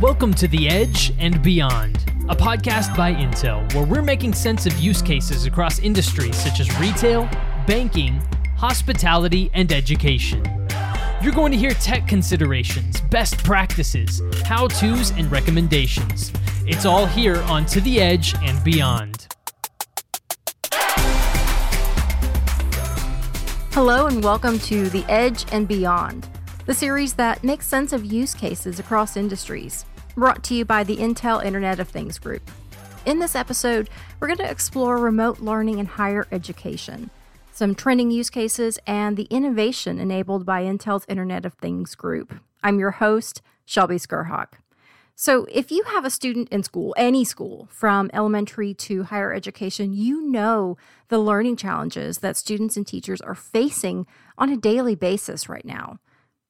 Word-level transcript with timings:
Welcome 0.00 0.34
to 0.34 0.48
The 0.48 0.68
Edge 0.68 1.12
and 1.18 1.40
Beyond, 1.40 1.96
a 2.28 2.34
podcast 2.34 2.94
by 2.96 3.14
Intel 3.14 3.72
where 3.74 3.86
we're 3.86 4.02
making 4.02 4.34
sense 4.34 4.66
of 4.66 4.76
use 4.78 5.00
cases 5.00 5.46
across 5.46 5.78
industries 5.78 6.36
such 6.36 6.58
as 6.58 6.78
retail, 6.80 7.28
banking, 7.66 8.20
hospitality, 8.56 9.50
and 9.54 9.72
education. 9.72 10.44
You're 11.22 11.32
going 11.32 11.52
to 11.52 11.58
hear 11.58 11.70
tech 11.70 12.08
considerations, 12.08 13.00
best 13.02 13.42
practices, 13.44 14.20
how 14.44 14.66
to's, 14.66 15.10
and 15.12 15.30
recommendations. 15.30 16.32
It's 16.66 16.84
all 16.84 17.06
here 17.06 17.40
on 17.42 17.64
To 17.66 17.80
The 17.80 18.00
Edge 18.00 18.34
and 18.42 18.62
Beyond. 18.64 19.28
Hello, 23.72 24.06
and 24.06 24.22
welcome 24.22 24.58
to 24.58 24.88
The 24.90 25.04
Edge 25.08 25.46
and 25.52 25.66
Beyond, 25.66 26.28
the 26.66 26.74
series 26.74 27.12
that 27.14 27.44
makes 27.44 27.66
sense 27.66 27.92
of 27.92 28.06
use 28.06 28.32
cases 28.32 28.78
across 28.78 29.18
industries 29.18 29.84
brought 30.14 30.42
to 30.42 30.54
you 30.54 30.64
by 30.64 30.82
the 30.82 30.96
Intel 30.96 31.44
Internet 31.44 31.78
of 31.78 31.88
Things 31.88 32.18
Group. 32.18 32.50
In 33.04 33.18
this 33.18 33.34
episode, 33.34 33.90
we're 34.18 34.28
going 34.28 34.38
to 34.38 34.50
explore 34.50 34.96
remote 34.96 35.40
learning 35.40 35.78
in 35.78 35.84
higher 35.84 36.26
education, 36.32 37.10
some 37.52 37.74
trending 37.74 38.10
use 38.10 38.30
cases, 38.30 38.78
and 38.86 39.16
the 39.16 39.24
innovation 39.24 39.98
enabled 39.98 40.46
by 40.46 40.62
Intel's 40.62 41.04
Internet 41.06 41.44
of 41.44 41.52
Things 41.54 41.94
Group. 41.94 42.34
I'm 42.62 42.78
your 42.78 42.92
host, 42.92 43.42
Shelby 43.66 43.96
Skrhak. 43.96 44.54
So, 45.14 45.46
if 45.52 45.70
you 45.70 45.84
have 45.84 46.04
a 46.04 46.10
student 46.10 46.48
in 46.48 46.62
school, 46.62 46.94
any 46.96 47.24
school, 47.24 47.68
from 47.70 48.10
elementary 48.12 48.74
to 48.74 49.04
higher 49.04 49.34
education, 49.34 49.92
you 49.92 50.22
know 50.22 50.76
the 51.08 51.18
learning 51.18 51.56
challenges 51.56 52.18
that 52.18 52.36
students 52.36 52.76
and 52.76 52.86
teachers 52.86 53.20
are 53.20 53.34
facing 53.34 54.06
on 54.38 54.48
a 54.48 54.56
daily 54.56 54.94
basis 54.94 55.48
right 55.48 55.64
now. 55.64 55.98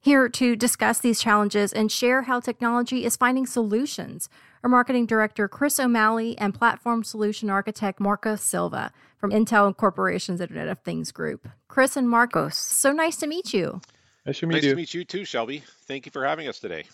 Here 0.04 0.28
to 0.28 0.54
discuss 0.54 0.98
these 0.98 1.18
challenges 1.18 1.72
and 1.72 1.90
share 1.90 2.20
how 2.24 2.38
technology 2.38 3.06
is 3.06 3.16
finding 3.16 3.46
solutions 3.46 4.28
are 4.62 4.68
Marketing 4.68 5.06
Director 5.06 5.48
Chris 5.48 5.80
O'Malley 5.80 6.37
and 6.37 6.52
Platform 6.52 7.02
Solution 7.02 7.48
Architect 7.48 8.01
Marcos 8.01 8.42
Silva 8.42 8.92
from 9.16 9.30
Intel 9.30 9.74
Corporation's 9.74 10.42
Internet 10.42 10.68
of 10.68 10.80
Things 10.80 11.10
Group. 11.10 11.48
Chris 11.68 11.96
and 11.96 12.06
Marcos, 12.06 12.54
so 12.54 12.92
nice 12.92 13.16
to 13.16 13.26
meet 13.26 13.54
you. 13.54 13.80
Nice 14.26 14.40
to 14.40 14.46
meet 14.46 14.56
nice 14.56 14.64
you. 14.64 14.70
to 14.73 14.76
meet 14.76 14.92
you 14.92 15.06
too, 15.06 15.24
Shelby. 15.24 15.62
Thank 15.88 16.04
you 16.04 16.12
for 16.12 16.26
having 16.26 16.48
us 16.48 16.60
today. 16.60 16.84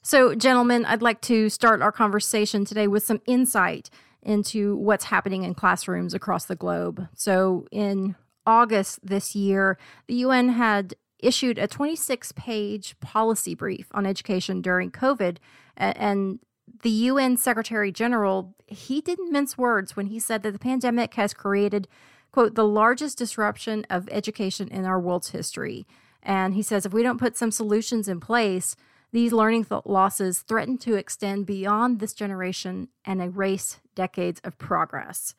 So, 0.00 0.34
gentlemen, 0.34 0.86
I'd 0.86 1.02
like 1.02 1.20
to 1.22 1.50
start 1.50 1.82
our 1.82 1.92
conversation 1.92 2.64
today 2.64 2.88
with 2.88 3.04
some 3.04 3.20
insight 3.26 3.90
into 4.22 4.76
what's 4.76 5.04
happening 5.04 5.42
in 5.42 5.52
classrooms 5.52 6.14
across 6.14 6.46
the 6.46 6.56
globe. 6.56 7.06
So, 7.12 7.66
in 7.70 8.16
August 8.46 9.00
this 9.02 9.34
year, 9.34 9.76
the 10.06 10.14
UN 10.14 10.48
had 10.48 10.94
issued 11.18 11.58
a 11.58 11.66
26 11.66 12.32
page 12.32 12.98
policy 13.00 13.54
brief 13.54 13.88
on 13.92 14.06
education 14.06 14.60
during 14.60 14.90
COVID. 14.90 15.38
And 15.76 16.40
the 16.82 16.90
UN 16.90 17.36
Secretary 17.36 17.92
General, 17.92 18.54
he 18.66 19.00
didn't 19.00 19.32
mince 19.32 19.56
words 19.56 19.96
when 19.96 20.06
he 20.06 20.18
said 20.18 20.42
that 20.42 20.52
the 20.52 20.58
pandemic 20.58 21.14
has 21.14 21.32
created, 21.32 21.88
quote, 22.32 22.54
the 22.54 22.66
largest 22.66 23.18
disruption 23.18 23.86
of 23.88 24.08
education 24.10 24.68
in 24.68 24.84
our 24.84 25.00
world's 25.00 25.30
history. 25.30 25.86
And 26.22 26.54
he 26.54 26.62
says 26.62 26.84
if 26.84 26.92
we 26.92 27.02
don't 27.02 27.20
put 27.20 27.36
some 27.36 27.50
solutions 27.50 28.08
in 28.08 28.20
place, 28.20 28.76
these 29.12 29.32
learning 29.32 29.66
th- 29.66 29.82
losses 29.84 30.40
threaten 30.40 30.76
to 30.78 30.94
extend 30.94 31.46
beyond 31.46 32.00
this 32.00 32.12
generation 32.12 32.88
and 33.04 33.22
erase 33.22 33.78
decades 33.94 34.40
of 34.42 34.58
progress. 34.58 35.34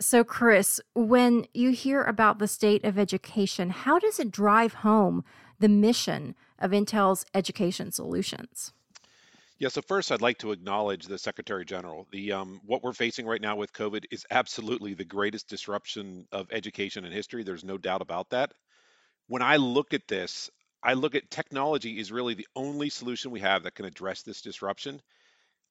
So, 0.00 0.24
Chris, 0.24 0.80
when 0.94 1.44
you 1.52 1.72
hear 1.72 2.02
about 2.02 2.38
the 2.38 2.48
state 2.48 2.84
of 2.84 2.98
education, 2.98 3.68
how 3.68 3.98
does 3.98 4.18
it 4.18 4.30
drive 4.30 4.72
home 4.74 5.24
the 5.58 5.68
mission 5.68 6.34
of 6.58 6.70
Intel's 6.70 7.26
education 7.34 7.92
solutions? 7.92 8.72
Yeah, 9.58 9.68
so 9.68 9.82
first 9.82 10.10
I'd 10.10 10.22
like 10.22 10.38
to 10.38 10.52
acknowledge 10.52 11.04
the 11.04 11.18
Secretary 11.18 11.66
General. 11.66 12.06
The 12.12 12.32
um, 12.32 12.62
what 12.64 12.82
we're 12.82 12.94
facing 12.94 13.26
right 13.26 13.42
now 13.42 13.56
with 13.56 13.74
COVID 13.74 14.06
is 14.10 14.24
absolutely 14.30 14.94
the 14.94 15.04
greatest 15.04 15.48
disruption 15.48 16.26
of 16.32 16.50
education 16.50 17.04
in 17.04 17.12
history. 17.12 17.42
There's 17.42 17.62
no 17.62 17.76
doubt 17.76 18.00
about 18.00 18.30
that. 18.30 18.54
When 19.26 19.42
I 19.42 19.56
look 19.56 19.92
at 19.92 20.08
this, 20.08 20.48
I 20.82 20.94
look 20.94 21.14
at 21.14 21.30
technology 21.30 21.98
is 21.98 22.10
really 22.10 22.32
the 22.32 22.48
only 22.56 22.88
solution 22.88 23.30
we 23.30 23.40
have 23.40 23.64
that 23.64 23.74
can 23.74 23.84
address 23.84 24.22
this 24.22 24.40
disruption 24.40 25.02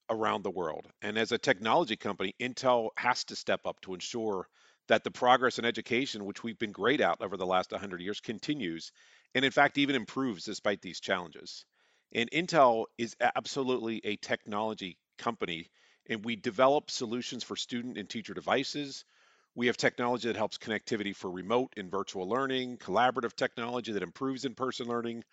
around 0.09 0.44
the 0.44 0.52
world. 0.52 0.88
And 1.02 1.18
as 1.18 1.31
a 1.31 1.38
technology 1.38 1.96
company, 1.96 2.36
Intel 2.40 2.90
has 2.97 3.24
to 3.25 3.36
step 3.36 3.62
up 3.66 3.80
to 3.81 3.94
ensure 3.94 4.47
that 4.88 5.03
the 5.03 5.12
progress 5.12 5.59
in 5.59 5.66
education, 5.66 6.25
which 6.25 6.44
we've 6.44 6.58
been 6.58 6.72
great 6.72 7.02
at 7.02 7.22
over 7.22 7.38
the 7.38 7.46
last 7.46 7.72
100 7.72 8.02
years, 8.02 8.19
continues 8.19 8.92
and, 9.36 9.46
in 9.46 9.52
fact, 9.52 9.78
even 9.78 9.96
improves 9.96 10.44
despite 10.44 10.81
these 10.81 11.00
challenges. 11.00 11.66
And 12.14 12.30
Intel 12.31 12.86
is 12.98 13.16
absolutely 13.22 14.02
a 14.03 14.16
technology 14.16 14.98
company, 15.19 15.69
and 16.09 16.25
we 16.25 16.36
develop 16.36 16.90
solutions 16.90 17.44
for 17.44 17.56
student 17.56 17.98
and 17.98 18.09
teacher 18.09 18.34
devices. 18.34 19.06
We 19.53 19.68
have 19.68 19.78
technology 19.78 20.28
that 20.28 20.38
helps 20.38 20.58
connectivity 20.58 21.16
for 21.16 21.30
remote 21.30 21.74
and 21.78 21.92
virtual 21.92 22.28
learning, 22.28 22.78
collaborative 22.78 23.36
technology 23.36 23.92
that 23.92 24.02
improves 24.03 24.46
in 24.46 24.56
person 24.56 24.88
learning, 24.88 25.24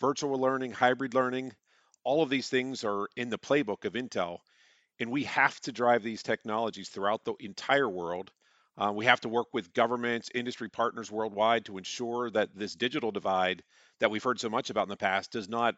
virtual 0.00 0.38
learning, 0.38 0.72
hybrid 0.72 1.14
learning, 1.14 1.54
all 2.06 2.22
of 2.22 2.30
these 2.30 2.48
things 2.48 2.84
are 2.84 3.08
in 3.16 3.30
the 3.30 3.38
playbook 3.38 3.84
of 3.84 3.94
Intel, 3.94 4.38
and 5.00 5.10
we 5.10 5.24
have 5.24 5.60
to 5.62 5.72
drive 5.72 6.04
these 6.04 6.22
technologies 6.22 6.88
throughout 6.88 7.24
the 7.24 7.34
entire 7.40 7.88
world. 7.88 8.30
Uh, 8.78 8.92
we 8.94 9.06
have 9.06 9.20
to 9.20 9.28
work 9.28 9.48
with 9.52 9.74
governments, 9.74 10.30
industry 10.32 10.68
partners 10.68 11.10
worldwide 11.10 11.64
to 11.64 11.78
ensure 11.78 12.30
that 12.30 12.50
this 12.54 12.76
digital 12.76 13.10
divide 13.10 13.64
that 13.98 14.10
we've 14.10 14.22
heard 14.22 14.38
so 14.38 14.48
much 14.48 14.70
about 14.70 14.84
in 14.84 14.88
the 14.88 14.96
past 14.96 15.32
does 15.32 15.48
not 15.48 15.74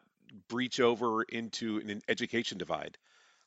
breach 0.51 0.81
over 0.81 1.23
into 1.23 1.79
an 1.79 2.03
education 2.09 2.59
divide. 2.59 2.99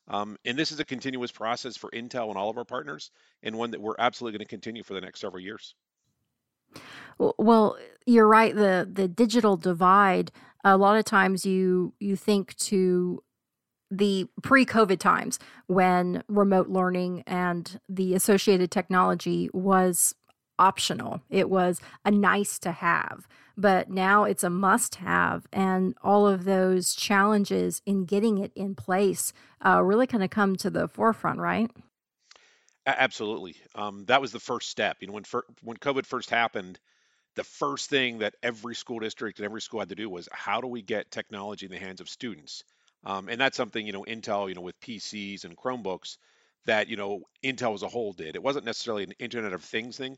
Um, 0.07 0.37
and 0.43 0.57
this 0.57 0.71
is 0.71 0.79
a 0.79 0.85
continuous 0.85 1.31
process 1.31 1.77
for 1.77 1.91
Intel 1.91 2.29
and 2.29 2.37
all 2.37 2.49
of 2.49 2.57
our 2.57 2.65
partners, 2.65 3.11
and 3.43 3.55
one 3.55 3.71
that 3.71 3.81
we're 3.81 3.95
absolutely 3.99 4.39
going 4.39 4.47
to 4.47 4.49
continue 4.49 4.81
for 4.81 4.95
the 4.95 5.01
next 5.01 5.19
several 5.19 5.43
years. 5.43 5.75
Well, 7.17 7.77
you're 8.05 8.27
right. 8.27 8.55
The 8.55 8.89
the 8.91 9.07
digital 9.07 9.57
divide. 9.57 10.31
A 10.63 10.77
lot 10.77 10.97
of 10.97 11.05
times, 11.05 11.45
you 11.45 11.93
you 11.99 12.15
think 12.15 12.55
to 12.57 13.23
the 13.89 14.25
pre-COVID 14.41 14.99
times 14.99 15.37
when 15.67 16.23
remote 16.29 16.69
learning 16.69 17.23
and 17.27 17.79
the 17.89 18.15
associated 18.15 18.71
technology 18.71 19.49
was 19.53 20.15
optional. 20.57 21.21
It 21.29 21.49
was 21.49 21.81
a 22.05 22.11
nice 22.11 22.57
to 22.59 22.71
have, 22.71 23.27
but 23.57 23.89
now 23.89 24.23
it's 24.23 24.43
a 24.43 24.49
must 24.49 24.95
have. 24.95 25.47
And 25.51 25.95
all 26.03 26.25
of 26.25 26.45
those 26.45 26.93
challenges 26.93 27.81
in 27.85 28.05
getting 28.05 28.37
it 28.37 28.53
in 28.55 28.75
place 28.75 29.33
uh, 29.65 29.81
really 29.83 30.07
kind 30.07 30.23
of 30.23 30.29
come 30.29 30.55
to 30.57 30.69
the 30.69 30.87
forefront, 30.87 31.39
right? 31.39 31.69
Absolutely. 32.85 33.55
Um, 33.75 34.05
that 34.05 34.21
was 34.21 34.31
the 34.31 34.39
first 34.39 34.69
step. 34.69 34.97
You 35.01 35.07
know, 35.07 35.13
when 35.13 35.23
when 35.61 35.77
COVID 35.77 36.05
first 36.05 36.29
happened, 36.29 36.79
the 37.35 37.43
first 37.43 37.89
thing 37.89 38.19
that 38.19 38.35
every 38.43 38.75
school 38.75 38.99
district 38.99 39.39
and 39.39 39.45
every 39.45 39.61
school 39.61 39.79
had 39.81 39.89
to 39.89 39.95
do 39.95 40.09
was 40.09 40.29
how 40.31 40.61
do 40.61 40.67
we 40.67 40.81
get 40.81 41.11
technology 41.11 41.65
in 41.67 41.71
the 41.73 41.79
hands 41.79 42.01
of 42.01 42.09
students? 42.09 42.63
Um, 43.05 43.29
and 43.29 43.39
that's 43.41 43.57
something, 43.57 43.85
you 43.85 43.93
know, 43.93 44.05
Intel, 44.05 44.49
you 44.49 44.55
know, 44.55 44.61
with 44.61 44.79
PCs 44.81 45.45
and 45.45 45.57
Chromebooks 45.57 46.17
that, 46.65 46.87
you 46.89 46.97
know, 46.97 47.23
Intel 47.43 47.75
as 47.75 47.83
a 47.83 47.89
whole 47.89 48.13
did. 48.13 48.35
It 48.35 48.43
wasn't 48.43 48.65
necessarily 48.65 49.03
an 49.03 49.13
Internet 49.19 49.53
of 49.53 49.63
Things 49.63 49.97
thing, 49.97 50.17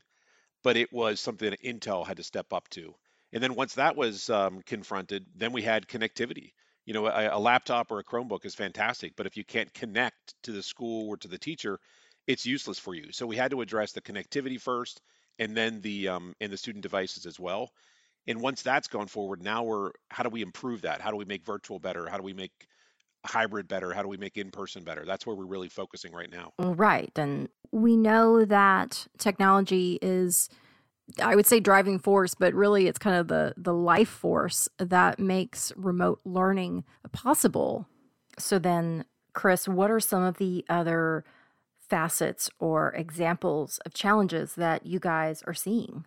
but 0.62 0.76
it 0.76 0.92
was 0.92 1.20
something 1.20 1.50
that 1.50 1.62
Intel 1.62 2.06
had 2.06 2.16
to 2.18 2.24
step 2.24 2.52
up 2.52 2.68
to. 2.70 2.94
And 3.32 3.42
then 3.42 3.54
once 3.54 3.74
that 3.74 3.96
was 3.96 4.30
um, 4.30 4.62
confronted, 4.62 5.26
then 5.36 5.52
we 5.52 5.62
had 5.62 5.88
connectivity. 5.88 6.52
You 6.86 6.94
know, 6.94 7.06
a, 7.06 7.36
a 7.36 7.38
laptop 7.38 7.90
or 7.90 7.98
a 7.98 8.04
Chromebook 8.04 8.44
is 8.44 8.54
fantastic, 8.54 9.14
but 9.16 9.26
if 9.26 9.36
you 9.36 9.44
can't 9.44 9.72
connect 9.74 10.34
to 10.44 10.52
the 10.52 10.62
school 10.62 11.08
or 11.08 11.16
to 11.18 11.28
the 11.28 11.38
teacher, 11.38 11.80
it's 12.26 12.46
useless 12.46 12.78
for 12.78 12.94
you. 12.94 13.12
So 13.12 13.26
we 13.26 13.36
had 13.36 13.50
to 13.50 13.60
address 13.60 13.92
the 13.92 14.00
connectivity 14.00 14.60
first, 14.60 15.00
and 15.38 15.56
then 15.56 15.80
the 15.80 16.08
um, 16.08 16.34
and 16.40 16.52
the 16.52 16.56
student 16.56 16.82
devices 16.82 17.26
as 17.26 17.38
well. 17.38 17.70
And 18.26 18.40
once 18.40 18.62
that's 18.62 18.88
gone 18.88 19.08
forward, 19.08 19.42
now 19.42 19.62
we're 19.64 19.92
how 20.10 20.22
do 20.22 20.30
we 20.30 20.42
improve 20.42 20.82
that? 20.82 21.00
How 21.00 21.10
do 21.10 21.16
we 21.16 21.24
make 21.24 21.44
virtual 21.44 21.78
better? 21.78 22.06
How 22.08 22.16
do 22.16 22.22
we 22.22 22.32
make 22.32 22.52
hybrid 23.26 23.68
better? 23.68 23.92
How 23.92 24.02
do 24.02 24.08
we 24.08 24.16
make 24.16 24.36
in 24.36 24.50
person 24.50 24.84
better? 24.84 25.04
That's 25.06 25.26
where 25.26 25.36
we're 25.36 25.46
really 25.46 25.68
focusing 25.68 26.12
right 26.12 26.30
now. 26.30 26.52
Right. 26.58 27.12
And 27.16 27.48
we 27.72 27.96
know 27.96 28.44
that 28.44 29.06
technology 29.18 29.98
is 30.00 30.48
I 31.20 31.36
would 31.36 31.46
say 31.46 31.60
driving 31.60 31.98
force, 31.98 32.34
but 32.34 32.54
really 32.54 32.86
it's 32.86 32.98
kind 32.98 33.16
of 33.16 33.28
the 33.28 33.54
the 33.56 33.74
life 33.74 34.08
force 34.08 34.68
that 34.78 35.18
makes 35.18 35.72
remote 35.76 36.20
learning 36.24 36.84
possible. 37.12 37.86
So 38.38 38.58
then 38.58 39.04
Chris, 39.34 39.68
what 39.68 39.90
are 39.90 40.00
some 40.00 40.22
of 40.22 40.38
the 40.38 40.64
other 40.68 41.24
facets 41.88 42.50
or 42.58 42.92
examples 42.94 43.78
of 43.86 43.94
challenges 43.94 44.54
that 44.56 44.86
you 44.86 44.98
guys 45.00 45.42
are 45.46 45.54
seeing? 45.54 46.04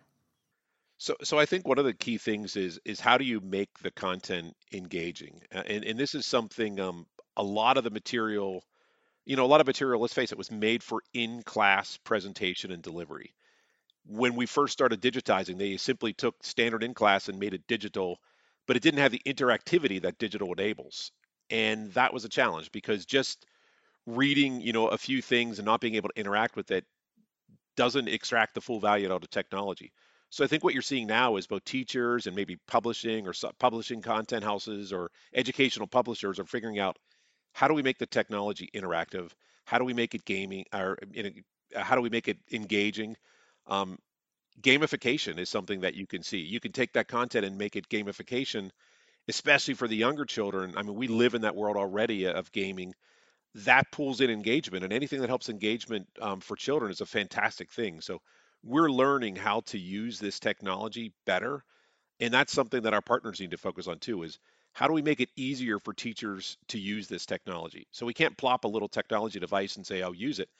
So, 0.98 1.14
so 1.22 1.38
I 1.38 1.46
think 1.46 1.66
one 1.66 1.78
of 1.78 1.84
the 1.84 1.94
key 1.94 2.18
things 2.18 2.56
is 2.56 2.80
is 2.84 3.00
how 3.00 3.18
do 3.18 3.24
you 3.24 3.40
make 3.40 3.78
the 3.78 3.90
content 3.90 4.56
engaging? 4.72 5.42
And 5.52 5.84
and 5.84 5.98
this 5.98 6.14
is 6.14 6.26
something 6.26 6.80
um, 6.80 7.06
a 7.36 7.42
lot 7.42 7.76
of 7.78 7.84
the 7.84 7.90
material, 7.90 8.64
you 9.26 9.36
know, 9.36 9.44
a 9.44 9.46
lot 9.46 9.60
of 9.60 9.66
material. 9.66 10.00
Let's 10.00 10.14
face 10.14 10.32
it, 10.32 10.38
was 10.38 10.50
made 10.50 10.82
for 10.82 11.02
in-class 11.14 11.98
presentation 11.98 12.72
and 12.72 12.82
delivery. 12.82 13.34
When 14.06 14.34
we 14.36 14.46
first 14.46 14.72
started 14.72 15.00
digitizing, 15.02 15.58
they 15.58 15.76
simply 15.76 16.12
took 16.14 16.42
standard 16.44 16.82
in 16.82 16.94
class 16.94 17.28
and 17.28 17.38
made 17.38 17.54
it 17.54 17.66
digital, 17.68 18.20
but 18.66 18.76
it 18.76 18.82
didn't 18.82 19.00
have 19.00 19.12
the 19.12 19.22
interactivity 19.26 20.02
that 20.02 20.18
digital 20.18 20.52
enables. 20.52 21.12
and 21.50 21.92
that 21.94 22.12
was 22.12 22.24
a 22.24 22.28
challenge 22.28 22.72
because 22.72 23.06
just 23.06 23.46
reading, 24.16 24.60
you 24.60 24.72
know, 24.72 24.88
a 24.88 24.98
few 24.98 25.20
things 25.22 25.58
and 25.58 25.66
not 25.66 25.80
being 25.80 25.94
able 25.94 26.08
to 26.08 26.18
interact 26.18 26.56
with 26.56 26.70
it 26.70 26.84
doesn't 27.76 28.08
extract 28.08 28.54
the 28.54 28.60
full 28.60 28.80
value 28.80 29.12
out 29.12 29.22
of 29.22 29.30
technology. 29.30 29.92
So 30.30 30.44
I 30.44 30.46
think 30.46 30.62
what 30.62 30.74
you're 30.74 30.82
seeing 30.82 31.06
now 31.06 31.36
is 31.36 31.46
both 31.46 31.64
teachers 31.64 32.26
and 32.26 32.36
maybe 32.36 32.56
publishing 32.66 33.26
or 33.26 33.34
publishing 33.58 34.02
content 34.02 34.44
houses 34.44 34.92
or 34.92 35.10
educational 35.34 35.86
publishers 35.86 36.38
are 36.38 36.44
figuring 36.44 36.78
out 36.78 36.98
how 37.52 37.68
do 37.68 37.74
we 37.74 37.82
make 37.82 37.98
the 37.98 38.06
technology 38.06 38.68
interactive? 38.74 39.30
How 39.64 39.78
do 39.78 39.84
we 39.84 39.94
make 39.94 40.14
it 40.14 40.24
gaming 40.24 40.64
or 40.72 40.98
how 41.74 41.94
do 41.94 42.02
we 42.02 42.10
make 42.10 42.28
it 42.28 42.38
engaging? 42.52 43.16
Um, 43.66 43.98
gamification 44.60 45.38
is 45.38 45.48
something 45.48 45.80
that 45.80 45.94
you 45.94 46.06
can 46.06 46.22
see. 46.22 46.38
You 46.38 46.60
can 46.60 46.72
take 46.72 46.92
that 46.94 47.08
content 47.08 47.46
and 47.46 47.56
make 47.56 47.76
it 47.76 47.88
gamification, 47.88 48.70
especially 49.28 49.74
for 49.74 49.88
the 49.88 49.96
younger 49.96 50.24
children. 50.24 50.74
I 50.76 50.82
mean, 50.82 50.94
we 50.94 51.08
live 51.08 51.34
in 51.34 51.42
that 51.42 51.56
world 51.56 51.76
already 51.76 52.26
of 52.26 52.52
gaming. 52.52 52.94
That 53.54 53.90
pulls 53.92 54.20
in 54.22 54.30
engagement, 54.30 54.84
and 54.84 54.92
anything 54.92 55.20
that 55.20 55.28
helps 55.28 55.48
engagement 55.50 56.08
um, 56.20 56.40
for 56.40 56.56
children 56.56 56.90
is 56.90 57.00
a 57.02 57.06
fantastic 57.06 57.70
thing. 57.70 58.00
So 58.00 58.22
we're 58.62 58.90
learning 58.90 59.36
how 59.36 59.60
to 59.62 59.78
use 59.78 60.18
this 60.18 60.38
technology 60.40 61.12
better, 61.26 61.64
and 62.20 62.34
that's 62.34 62.52
something 62.52 62.82
that 62.82 62.94
our 62.94 63.02
partners 63.02 63.40
need 63.40 63.52
to 63.52 63.58
focus 63.58 63.88
on 63.88 64.00
too. 64.00 64.22
Is 64.24 64.38
how 64.74 64.88
do 64.88 64.94
we 64.94 65.02
make 65.02 65.20
it 65.20 65.30
easier 65.36 65.78
for 65.80 65.94
teachers 65.94 66.58
to 66.68 66.78
use 66.78 67.08
this 67.08 67.26
technology? 67.26 67.86
So 67.92 68.06
we 68.06 68.14
can't 68.14 68.38
plop 68.38 68.64
a 68.64 68.68
little 68.68 68.88
technology 68.88 69.40
device 69.40 69.76
and 69.76 69.86
say, 69.86 70.02
"I'll 70.02 70.14
use 70.14 70.40
it." 70.40 70.50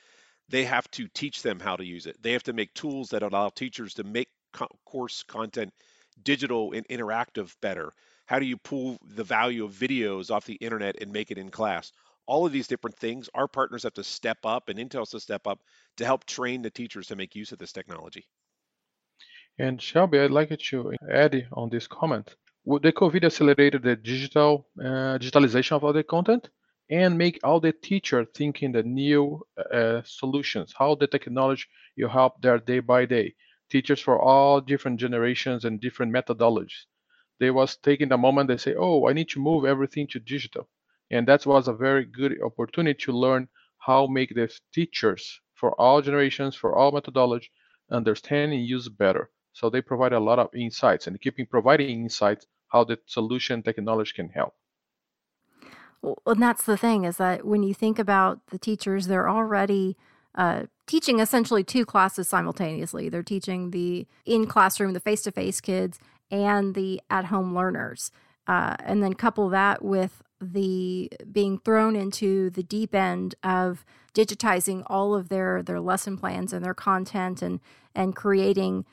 They 0.49 0.65
have 0.65 0.91
to 0.93 1.09
teach 1.09 1.43
them 1.43 1.61
how 1.61 1.77
to 1.77 1.85
use 1.85 2.07
it. 2.07 2.23
They 2.23 2.33
have 2.33 2.43
to 2.45 2.53
make 2.53 2.75
tools 2.75 3.11
that 3.11 3.23
allow 3.23 3.49
teachers 3.51 3.95
to 3.95 4.05
make 4.05 4.29
co- 4.53 4.69
course 4.85 5.23
content 5.23 5.73
digital 6.23 6.73
and 6.73 6.87
interactive 6.89 7.55
better. 7.63 7.93
How 8.27 8.39
do 8.39 8.47
you 8.47 8.57
pull 8.59 8.99
the 9.03 9.25
value 9.25 9.65
of 9.65 9.73
videos 9.75 10.31
off 10.31 10.45
the 10.47 10.57
internet 10.57 11.01
and 11.01 11.13
make 11.13 11.31
it 11.31 11.39
in 11.39 11.51
class? 11.51 11.93
All 12.29 12.45
of 12.45 12.53
these 12.53 12.69
different 12.69 12.97
things, 12.99 13.31
our 13.35 13.49
partners 13.49 13.85
have 13.85 13.95
to 13.95 14.05
step 14.05 14.39
up 14.45 14.69
and 14.69 14.79
Intel 14.79 15.01
has 15.01 15.11
to 15.11 15.21
step 15.21 15.47
up 15.47 15.61
to 15.97 16.05
help 16.05 16.27
train 16.27 16.61
the 16.61 16.71
teachers 16.71 17.07
to 17.07 17.17
make 17.17 17.35
use 17.35 17.53
of 17.53 17.59
this 17.59 17.73
technology. 17.73 18.29
And 19.59 19.81
Shelby, 19.81 20.21
I'd 20.21 20.31
like 20.31 20.51
you 20.51 20.57
to 20.57 20.93
add 21.11 21.49
on 21.53 21.71
this 21.71 21.87
comment. 21.87 22.37
Would 22.67 22.83
the 22.83 22.93
COVID 22.93 23.25
accelerated 23.25 23.83
the 23.83 23.97
digital 23.97 24.69
uh, 24.79 25.17
digitalization 25.19 25.73
of 25.73 25.85
all 25.85 25.95
the 25.95 26.05
content 26.05 26.51
and 26.91 27.17
make 27.17 27.41
all 27.43 27.61
the 27.61 27.73
teacher 27.73 28.27
thinking 28.35 28.73
the 28.73 28.83
new 28.83 29.43
uh, 29.73 30.03
solutions, 30.05 30.75
how 30.79 30.95
the 30.95 31.07
technology 31.07 31.65
will 31.97 32.11
help 32.11 32.41
their 32.43 32.59
day 32.59 32.81
by 32.81 33.07
day. 33.07 33.35
Teachers 33.71 34.01
for 34.01 34.21
all 34.21 34.61
different 34.61 35.01
generations 35.01 35.65
and 35.65 35.81
different 35.81 36.13
methodologies. 36.13 36.85
They 37.41 37.51
was 37.51 37.77
taking 37.77 38.09
the 38.09 38.19
moment 38.19 38.49
they 38.49 38.59
say, 38.59 38.75
oh, 38.79 39.09
I 39.09 39.13
need 39.15 39.29
to 39.31 39.41
move 39.41 39.65
everything 39.65 40.07
to 40.09 40.21
digital. 40.21 40.69
And 41.11 41.27
that 41.29 41.47
was 41.47 41.69
a 41.69 41.73
very 41.73 42.05
good 42.05 42.37
opportunity 42.45 42.99
to 43.05 43.13
learn 43.13 43.49
how 43.79 44.07
make 44.07 44.35
the 44.35 44.53
teachers 44.73 45.41
for 45.55 45.79
all 45.81 46.03
generations, 46.03 46.55
for 46.55 46.77
all 46.77 46.93
methodology, 46.93 47.51
understand 47.91 48.53
and 48.53 48.65
use 48.65 48.89
better. 48.89 49.31
So 49.53 49.71
they 49.71 49.81
provide 49.81 50.13
a 50.13 50.21
lot 50.21 50.39
of 50.39 50.49
insights 50.55 51.07
and 51.07 51.21
keeping 51.21 51.47
providing 51.47 52.03
insights 52.03 52.47
how 52.69 52.85
the 52.85 52.99
solution 53.07 53.63
technology 53.63 54.13
can 54.15 54.29
help. 54.29 54.55
Well, 56.03 56.19
and 56.27 56.41
that's 56.43 56.65
the 56.65 56.77
thing 56.77 57.05
is 57.05 57.17
that 57.17 57.45
when 57.45 57.63
you 57.63 57.75
think 57.75 57.99
about 57.99 58.41
the 58.49 58.59
teachers, 58.59 59.07
they're 59.07 59.29
already 59.29 59.97
uh, 60.35 60.65
teaching 60.87 61.19
essentially 61.19 61.65
two 61.65 61.85
classes 61.85 62.29
simultaneously. 62.29 63.09
They're 63.09 63.23
teaching 63.23 63.71
the 63.73 64.07
in 64.25 64.47
classroom, 64.47 64.93
the 64.93 65.01
face 65.01 65.23
to 65.23 65.33
face 65.33 65.61
kids, 65.61 65.99
and 66.31 66.75
the 66.75 67.01
at 67.11 67.27
home 67.27 67.55
learners. 67.55 68.13
Uh, 68.47 68.77
and 68.79 69.03
then 69.03 69.15
couple 69.15 69.49
that 69.49 69.85
with 69.85 70.23
the 70.41 71.11
being 71.31 71.59
thrown 71.59 71.97
into 71.97 72.51
the 72.51 72.63
deep 72.63 72.95
end 72.95 73.35
of 73.43 73.85
digitizing 74.15 74.83
all 74.87 75.15
of 75.15 75.29
their 75.29 75.63
their 75.63 75.81
lesson 75.81 76.17
plans 76.17 76.53
and 76.53 76.65
their 76.65 76.75
content 76.75 77.43
and 77.43 77.61
and 77.95 78.15
creating 78.15 78.85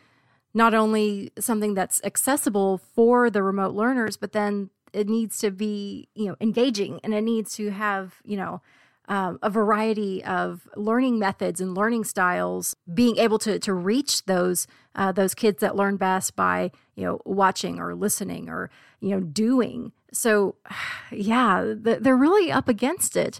not 0.53 0.73
only 0.73 1.31
something 1.37 1.73
that's 1.73 2.01
accessible 2.03 2.77
for 2.77 3.29
the 3.29 3.43
remote 3.43 3.75
learners, 3.75 4.15
but 4.15 4.31
then 4.31 4.69
it 4.93 5.09
needs 5.09 5.37
to 5.39 5.51
be, 5.51 6.07
you 6.15 6.27
know, 6.27 6.35
engaging 6.39 7.01
and 7.03 7.13
it 7.13 7.21
needs 7.21 7.53
to 7.55 7.69
have, 7.71 8.15
you 8.23 8.37
know, 8.37 8.61
um, 9.07 9.37
a 9.43 9.49
variety 9.49 10.23
of 10.23 10.67
learning 10.75 11.19
methods 11.19 11.61
and 11.61 11.75
learning 11.75 12.05
styles, 12.05 12.75
being 12.91 13.17
able 13.17 13.37
to 13.39 13.59
to 13.59 13.73
reach 13.73 14.25
those 14.25 14.65
uh, 14.95 15.11
those 15.11 15.35
kids 15.35 15.59
that 15.59 15.75
learn 15.75 15.97
best 15.97 16.35
by 16.35 16.71
you 16.95 17.05
know 17.05 17.19
watching 17.25 17.79
or 17.79 17.93
listening 17.93 18.49
or 18.49 18.71
you 19.01 19.09
know 19.09 19.19
doing. 19.19 19.91
So, 20.15 20.55
yeah, 21.11 21.73
they're 21.75 22.15
really 22.15 22.51
up 22.51 22.67
against 22.67 23.15
it. 23.15 23.39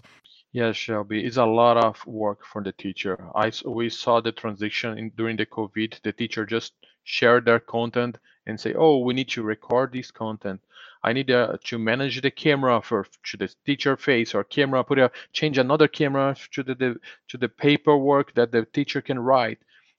Yes, 0.52 0.76
Shelby, 0.76 1.24
it's 1.24 1.36
a 1.36 1.44
lot 1.44 1.76
of 1.76 2.06
work 2.06 2.44
for 2.44 2.62
the 2.62 2.72
teacher. 2.72 3.28
I 3.34 3.52
we 3.66 3.90
saw 3.90 4.20
the 4.20 4.32
transition 4.32 4.96
in, 4.96 5.10
during 5.14 5.36
the 5.36 5.44
COVID. 5.44 6.00
The 6.02 6.12
teacher 6.12 6.46
just 6.46 6.72
share 7.04 7.40
their 7.40 7.60
content 7.60 8.16
and 8.46 8.58
say, 8.58 8.72
oh, 8.74 8.98
we 8.98 9.12
need 9.12 9.28
to 9.30 9.42
record 9.42 9.92
this 9.92 10.10
content. 10.10 10.60
I 11.02 11.12
need 11.12 11.30
uh, 11.30 11.58
to 11.64 11.78
manage 11.78 12.20
the 12.22 12.30
camera 12.30 12.80
for 12.80 13.06
to 13.24 13.36
the 13.36 13.54
teacher 13.64 13.96
face 13.96 14.34
or 14.34 14.44
camera, 14.44 14.82
put 14.82 14.98
a 14.98 15.10
change 15.32 15.58
another 15.58 15.88
camera 15.88 16.34
to 16.52 16.62
the, 16.62 16.74
the 16.74 16.96
to 17.28 17.38
the 17.38 17.48
paperwork 17.48 18.34
that 18.34 18.50
the 18.50 18.64
teacher 18.64 19.00
can 19.02 19.18
write. 19.18 19.58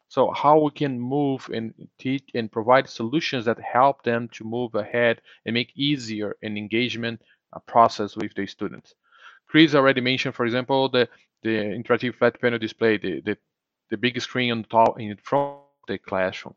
So 0.10 0.32
how 0.32 0.60
we 0.60 0.72
can 0.72 1.00
move 1.00 1.50
and 1.54 1.74
teach 2.00 2.30
and 2.34 2.52
provide 2.52 2.90
solutions 2.90 3.46
that 3.46 3.60
help 3.60 4.04
them 4.04 4.30
to 4.30 4.44
move 4.44 4.76
ahead 4.76 5.22
and 5.46 5.54
make 5.54 5.74
easier 5.76 6.36
an 6.42 6.58
engagement 6.58 7.22
uh, 7.54 7.60
process 7.60 8.16
with 8.16 8.34
the 8.36 8.48
students. 8.48 8.96
Chris 9.48 9.76
already 9.76 10.02
mentioned, 10.02 10.36
for 10.36 10.46
example, 10.46 10.90
the 10.90 11.08
the 11.44 11.50
interactive 11.50 12.16
flat 12.16 12.40
panel 12.42 12.60
display, 12.60 12.98
the 12.98 13.22
the, 13.22 13.38
the 13.90 13.98
big 13.98 14.20
screen 14.22 14.52
on 14.52 14.64
top 14.64 15.00
in 15.00 15.16
front 15.18 15.58
of 15.58 15.88
the 15.88 15.98
classroom. 15.98 16.56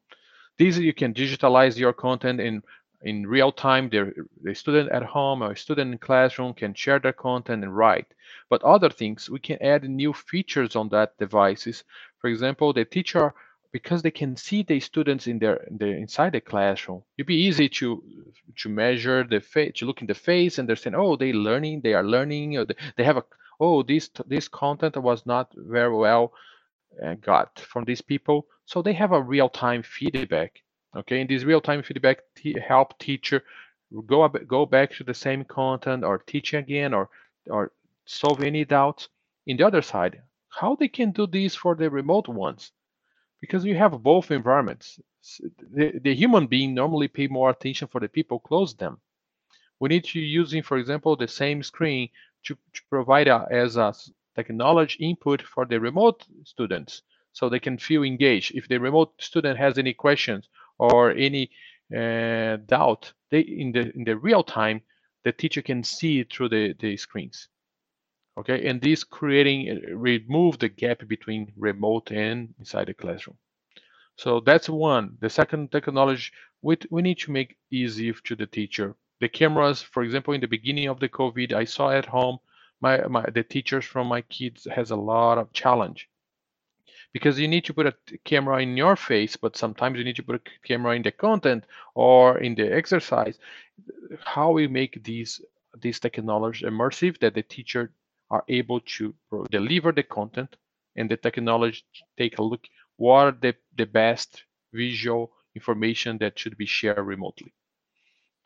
These 0.59 0.79
you 0.79 0.93
can 0.93 1.15
digitalize 1.15 1.77
your 1.79 1.93
content 1.93 2.41
in 2.41 2.63
in 3.03 3.27
real 3.27 3.53
time. 3.53 3.89
The, 3.89 4.13
the 4.43 4.55
student 4.55 4.91
at 4.91 5.03
home 5.03 5.43
or 5.43 5.55
student 5.57 5.93
in 5.93 5.99
classroom 5.99 6.55
can 6.55 6.75
share 6.75 6.99
their 6.99 7.13
content 7.13 7.65
and 7.65 7.77
write. 7.77 8.07
But 8.49 8.63
other 8.63 8.91
things, 8.91 9.31
we 9.31 9.39
can 9.39 9.63
add 9.63 9.85
new 9.85 10.13
features 10.13 10.77
on 10.77 10.89
that 10.91 11.17
devices. 11.19 11.85
For 12.19 12.29
example, 12.29 12.73
the 12.73 12.85
teacher 12.85 13.35
because 13.73 14.03
they 14.03 14.11
can 14.11 14.37
see 14.37 14.65
the 14.65 14.81
students 14.81 15.29
in 15.29 15.39
their, 15.39 15.57
in 15.71 15.79
the 15.79 15.87
inside 15.87 16.33
the 16.33 16.41
classroom 16.41 17.05
it'd 17.17 17.29
be 17.29 17.37
easy 17.37 17.69
to 17.69 18.03
to 18.57 18.69
measure 18.69 19.23
the 19.23 19.39
face 19.39 19.71
to 19.77 19.87
look 19.87 20.01
in 20.01 20.09
the 20.09 20.15
face 20.15 20.59
and 20.59 20.69
understand 20.69 20.97
oh 20.97 21.15
they 21.15 21.33
learning 21.33 21.81
they 21.81 21.95
are 21.95 22.03
learning 22.03 22.59
or 22.59 22.65
they, 22.65 22.75
they 22.97 23.05
have 23.05 23.17
a 23.17 23.23
oh 23.61 23.85
this 23.85 24.11
this 24.27 24.49
content 24.49 24.97
was 24.97 25.25
not 25.25 25.53
very 25.55 25.95
well 25.95 26.33
uh, 27.05 27.15
got 27.15 27.59
from 27.61 27.85
these 27.85 28.01
people. 28.01 28.47
So 28.67 28.83
they 28.83 28.93
have 28.95 29.13
a 29.13 29.23
real-time 29.23 29.83
feedback. 29.83 30.63
Okay, 30.97 31.21
and 31.21 31.31
this 31.31 31.45
real-time 31.45 31.83
feedback 31.83 32.19
help 32.67 32.99
teacher 32.99 33.45
go 34.07 34.23
up, 34.23 34.37
go 34.47 34.67
back 34.67 34.93
to 34.95 35.05
the 35.05 35.15
same 35.15 35.45
content 35.45 36.05
or 36.05 36.19
teach 36.19 36.53
again 36.55 36.93
or 36.95 37.09
or 37.49 37.73
solve 38.07 38.43
any 38.43 38.65
doubts. 38.65 39.09
In 39.47 39.57
the 39.57 39.67
other 39.67 39.83
side, 39.83 40.23
how 40.49 40.75
they 40.75 40.89
can 40.89 41.13
do 41.13 41.27
this 41.27 41.55
for 41.55 41.75
the 41.75 41.89
remote 41.91 42.29
ones? 42.29 42.73
Because 43.41 43.65
you 43.65 43.77
have 43.77 44.03
both 44.03 44.31
environments. 44.31 45.01
The, 45.75 45.99
the 46.03 46.15
human 46.15 46.47
being 46.47 46.75
normally 46.75 47.09
pay 47.09 47.29
more 47.29 47.51
attention 47.51 47.89
for 47.89 48.01
the 48.01 48.09
people 48.09 48.41
close 48.41 48.75
them. 48.75 49.01
We 49.79 49.89
need 49.89 50.05
to 50.05 50.21
using, 50.21 50.63
for 50.63 50.77
example, 50.77 51.17
the 51.17 51.29
same 51.29 51.63
screen 51.63 52.11
to, 52.45 52.55
to 52.55 52.83
provide 52.91 53.29
a, 53.29 53.47
as 53.51 53.77
a 53.77 53.95
technology 54.35 55.05
input 55.05 55.43
for 55.43 55.65
the 55.65 55.81
remote 55.81 56.27
students 56.45 57.03
so 57.33 57.49
they 57.49 57.61
can 57.61 57.79
feel 57.79 58.03
engaged. 58.03 58.55
If 58.55 58.69
the 58.69 58.79
remote 58.79 59.13
student 59.21 59.59
has 59.59 59.79
any 59.79 59.95
questions 59.95 60.49
or 60.81 61.11
any 61.13 61.51
uh, 61.95 62.57
doubt, 62.67 63.13
they 63.31 63.41
in 63.41 63.73
the 63.73 63.93
in 63.95 64.05
the 64.05 64.17
real 64.17 64.43
time, 64.43 64.81
the 65.25 65.33
teacher 65.33 65.63
can 65.63 65.85
see 65.85 66.25
through 66.25 66.49
the, 66.49 66.75
the 66.81 66.97
screens. 66.97 67.49
Okay, 68.39 68.67
and 68.67 68.81
this 68.81 69.05
creating 69.05 69.71
uh, 69.71 69.95
remove 69.95 70.59
the 70.59 70.69
gap 70.69 71.07
between 71.07 71.53
remote 71.57 72.11
and 72.11 72.55
inside 72.59 72.87
the 72.87 72.95
classroom. 72.95 73.37
So 74.17 74.41
that's 74.41 74.69
one. 74.69 75.17
The 75.21 75.31
second 75.31 75.73
technology 75.73 76.31
we, 76.63 76.77
we 76.91 77.03
need 77.03 77.19
to 77.21 77.33
make 77.33 77.57
easy 77.71 78.13
to 78.13 78.37
the 78.37 78.47
teacher. 78.47 78.97
The 79.21 79.29
cameras, 79.29 79.83
for 79.83 80.03
example, 80.03 80.35
in 80.35 80.41
the 80.41 80.47
beginning 80.47 80.89
of 80.89 81.01
the 81.01 81.09
COVID, 81.09 81.53
I 81.53 81.65
saw 81.65 81.91
at 81.91 82.07
home 82.07 82.39
my, 82.81 83.07
my 83.09 83.25
the 83.35 83.43
teachers 83.43 83.85
from 83.85 84.07
my 84.07 84.23
kids 84.23 84.67
has 84.75 84.91
a 84.91 84.97
lot 84.97 85.39
of 85.39 85.53
challenge 85.53 86.09
because 87.13 87.39
you 87.39 87.49
need 87.49 87.65
to 87.65 87.75
put 87.75 87.87
a 87.87 87.95
camera 88.25 88.63
in 88.63 88.77
your 88.77 88.97
face 88.97 89.37
but 89.37 89.57
sometimes 89.57 89.99
you 89.99 90.05
need 90.05 90.17
to 90.17 90.23
put 90.23 90.37
a 90.37 90.67
camera 90.67 90.95
in 90.95 91.03
the 91.03 91.13
content 91.13 91.65
or 91.95 92.39
in 92.39 92.55
the 92.55 92.73
exercise. 92.73 93.39
How 94.25 94.51
we 94.51 94.67
make 94.69 95.03
these 95.05 95.41
these 95.81 96.01
technology 96.01 96.67
immersive 96.67 97.19
that 97.21 97.35
the 97.35 97.43
teacher 97.43 97.93
are 98.31 98.45
able 98.49 98.81
to 98.81 99.15
deliver 99.51 99.93
the 99.93 100.03
content 100.03 100.57
and 100.97 101.11
the 101.11 101.17
technology 101.17 101.83
take 102.17 102.39
a 102.39 102.43
look 102.43 102.67
what 103.01 103.27
are 103.27 103.33
the, 103.33 103.55
the 103.79 103.87
best 103.87 104.45
visual 104.75 105.33
information 105.55 106.19
that 106.19 106.39
should 106.39 106.57
be 106.59 106.67
shared 106.67 106.99
remotely. 106.99 107.53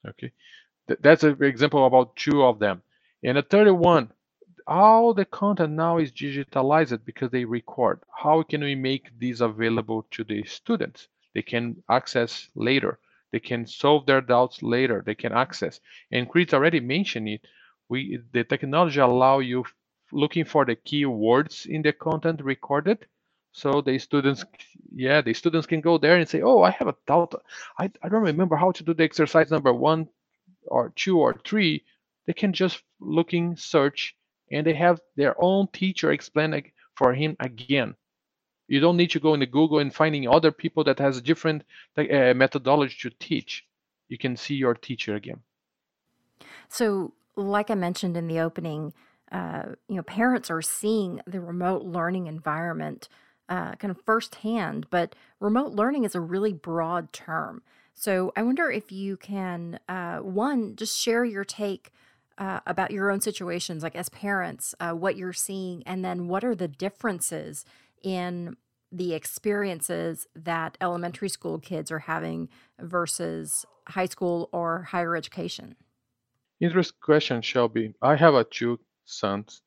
Okay? 0.08 0.32
That's 1.00 1.24
an 1.24 1.42
example 1.42 1.84
about 1.86 2.14
two 2.14 2.44
of 2.44 2.60
them. 2.60 2.82
And 3.24 3.36
at 3.36 3.50
31, 3.50 4.12
all 4.66 5.14
the 5.14 5.26
content 5.26 5.72
now 5.74 5.98
is 5.98 6.12
digitalized 6.12 7.04
because 7.04 7.30
they 7.30 7.44
record. 7.44 8.00
How 8.16 8.42
can 8.42 8.62
we 8.62 8.74
make 8.74 9.18
these 9.18 9.40
available 9.42 10.06
to 10.12 10.24
the 10.24 10.44
students? 10.44 11.08
They 11.34 11.42
can 11.42 11.82
access 11.90 12.48
later. 12.54 12.98
They 13.32 13.40
can 13.40 13.66
solve 13.66 14.06
their 14.06 14.20
doubts 14.22 14.62
later. 14.62 15.02
They 15.04 15.14
can 15.16 15.32
access. 15.32 15.80
And 16.12 16.28
Chris 16.30 16.54
already 16.54 16.80
mentioned 16.80 17.28
it. 17.28 17.42
We 17.88 18.20
the 18.32 18.44
technology 18.44 19.00
allow 19.00 19.40
you 19.40 19.64
looking 20.12 20.44
for 20.44 20.64
the 20.64 20.76
keywords 20.76 21.66
in 21.66 21.82
the 21.82 21.92
content 21.92 22.42
recorded. 22.42 23.06
So 23.52 23.82
the 23.82 23.98
students, 23.98 24.44
yeah, 24.94 25.20
the 25.20 25.34
students 25.34 25.66
can 25.66 25.80
go 25.80 25.98
there 25.98 26.16
and 26.16 26.28
say, 26.28 26.42
"Oh, 26.42 26.62
I 26.62 26.70
have 26.70 26.88
a 26.88 26.96
doubt. 27.06 27.34
I, 27.78 27.90
I 28.02 28.08
don't 28.08 28.22
remember 28.22 28.56
how 28.56 28.72
to 28.72 28.84
do 28.84 28.94
the 28.94 29.04
exercise 29.04 29.50
number 29.50 29.72
one, 29.74 30.08
or 30.66 30.92
two, 30.96 31.18
or 31.18 31.34
three." 31.44 31.84
They 32.26 32.32
can 32.32 32.52
just 32.52 32.82
looking 33.00 33.56
search 33.56 34.16
and 34.50 34.66
they 34.66 34.74
have 34.74 35.00
their 35.16 35.34
own 35.38 35.68
teacher 35.72 36.12
explain 36.12 36.62
for 36.94 37.14
him 37.14 37.36
again. 37.40 37.94
You 38.68 38.80
don't 38.80 38.96
need 38.96 39.10
to 39.10 39.20
go 39.20 39.34
into 39.34 39.46
Google 39.46 39.78
and 39.78 39.94
finding 39.94 40.28
other 40.28 40.50
people 40.50 40.84
that 40.84 40.98
has 40.98 41.18
a 41.18 41.22
different 41.22 41.64
uh, 41.98 42.32
methodology 42.34 42.96
to 43.02 43.10
teach. 43.18 43.64
You 44.08 44.18
can 44.18 44.36
see 44.36 44.54
your 44.54 44.74
teacher 44.74 45.14
again. 45.14 45.40
So, 46.68 47.12
like 47.36 47.70
I 47.70 47.74
mentioned 47.74 48.16
in 48.16 48.26
the 48.26 48.40
opening, 48.40 48.94
uh, 49.30 49.74
you 49.88 49.96
know, 49.96 50.02
parents 50.02 50.50
are 50.50 50.62
seeing 50.62 51.20
the 51.26 51.40
remote 51.40 51.82
learning 51.82 52.26
environment 52.26 53.08
uh, 53.48 53.74
kind 53.74 53.90
of 53.90 54.00
firsthand. 54.04 54.86
But 54.90 55.14
remote 55.40 55.72
learning 55.72 56.04
is 56.04 56.14
a 56.14 56.20
really 56.20 56.52
broad 56.52 57.12
term. 57.12 57.62
So, 57.94 58.32
I 58.36 58.42
wonder 58.42 58.70
if 58.70 58.90
you 58.90 59.16
can, 59.16 59.78
uh, 59.88 60.18
one, 60.18 60.74
just 60.76 60.98
share 60.98 61.24
your 61.24 61.44
take 61.44 61.92
uh, 62.38 62.60
about 62.66 62.90
your 62.90 63.10
own 63.10 63.20
situations, 63.20 63.82
like 63.82 63.96
as 63.96 64.08
parents, 64.08 64.74
uh, 64.80 64.92
what 64.92 65.16
you're 65.16 65.32
seeing, 65.32 65.82
and 65.86 66.04
then 66.04 66.28
what 66.28 66.44
are 66.44 66.54
the 66.54 66.68
differences 66.68 67.64
in 68.02 68.56
the 68.90 69.14
experiences 69.14 70.26
that 70.34 70.76
elementary 70.80 71.28
school 71.28 71.58
kids 71.58 71.90
are 71.90 72.00
having 72.00 72.48
versus 72.80 73.64
high 73.88 74.06
school 74.06 74.48
or 74.52 74.82
higher 74.82 75.16
education? 75.16 75.76
Interesting 76.60 76.98
question, 77.00 77.42
Shelby. 77.42 77.94
I 78.00 78.16
have 78.16 78.34
a 78.34 78.44
two 78.44 78.78
sons. 79.04 79.62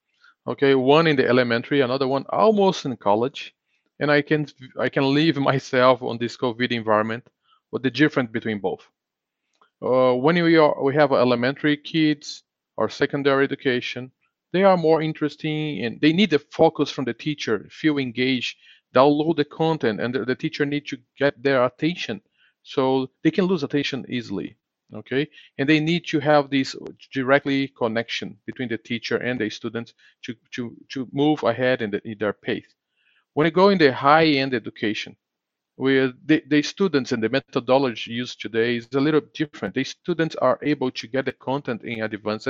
Okay, 0.48 0.76
one 0.76 1.08
in 1.08 1.18
the 1.18 1.28
elementary, 1.28 1.82
another 1.82 2.08
one 2.08 2.26
almost 2.30 2.86
in 2.86 2.96
college, 2.96 3.54
and 4.00 4.10
I 4.10 4.22
can 4.22 4.48
I 4.80 4.90
can 4.90 5.14
leave 5.14 5.38
myself 5.52 6.02
on 6.02 6.18
this 6.18 6.38
COVID 6.38 6.72
environment. 6.72 7.28
What 7.70 7.84
the 7.84 7.92
difference 7.92 8.32
between 8.32 8.60
both? 8.60 8.88
Uh, 9.82 10.14
when 10.14 10.42
we 10.42 10.56
are 10.56 10.82
we 10.82 10.96
have 10.96 11.12
elementary 11.12 11.76
kids, 11.76 12.44
or 12.78 12.90
secondary 12.90 13.44
education, 13.44 14.12
they 14.54 14.64
are 14.64 14.78
more 14.78 15.02
interesting 15.02 15.84
and 15.84 16.00
they 16.00 16.14
need 16.14 16.30
the 16.30 16.40
focus 16.40 16.90
from 16.90 17.06
the 17.06 17.14
teacher, 17.14 17.68
feel 17.70 17.98
engaged, 17.98 18.58
download 18.96 19.36
the 19.36 19.46
content, 19.46 20.00
and 20.00 20.14
the, 20.14 20.36
teacher 20.36 20.66
need 20.66 20.86
to 20.88 20.98
get 21.18 21.42
their 21.44 21.66
attention. 21.66 22.22
So 22.64 23.10
they 23.24 23.32
can 23.32 23.46
lose 23.46 23.64
attention 23.64 24.06
easily. 24.08 24.58
Okay, 24.94 25.28
and 25.58 25.68
they 25.68 25.82
need 25.82 26.06
to 26.08 26.20
have 26.22 26.50
this 26.50 26.74
directly 27.12 27.68
connection 27.68 28.38
between 28.46 28.70
the 28.70 28.78
teacher 28.78 29.18
and 29.18 29.38
the 29.38 29.50
students 29.50 29.94
to 30.24 30.34
to 30.52 30.78
to 30.94 31.10
move 31.12 31.44
ahead 31.44 31.82
in, 31.82 31.92
the, 31.92 32.02
in 32.08 32.18
their 32.18 32.32
pace. 32.32 32.74
When 33.34 33.44
you 33.46 33.52
go 33.52 33.68
in 33.68 33.80
the 33.80 33.92
high-end 33.92 34.54
education, 34.54 35.18
where 35.78 36.06
uh, 36.06 36.12
the, 36.26 36.44
the 36.48 36.62
students 36.64 37.12
and 37.12 37.22
the 37.22 37.30
methodology 37.30 38.12
used 38.12 38.42
today 38.42 38.78
is 38.78 38.88
a 38.94 39.00
little 39.00 39.22
different. 39.34 39.76
The 39.76 39.84
students 39.84 40.36
are 40.36 40.60
able 40.64 40.90
to 40.92 41.08
get 41.08 41.26
the 41.26 41.32
content 41.32 41.84
in 41.84 42.02
advance, 42.02 42.48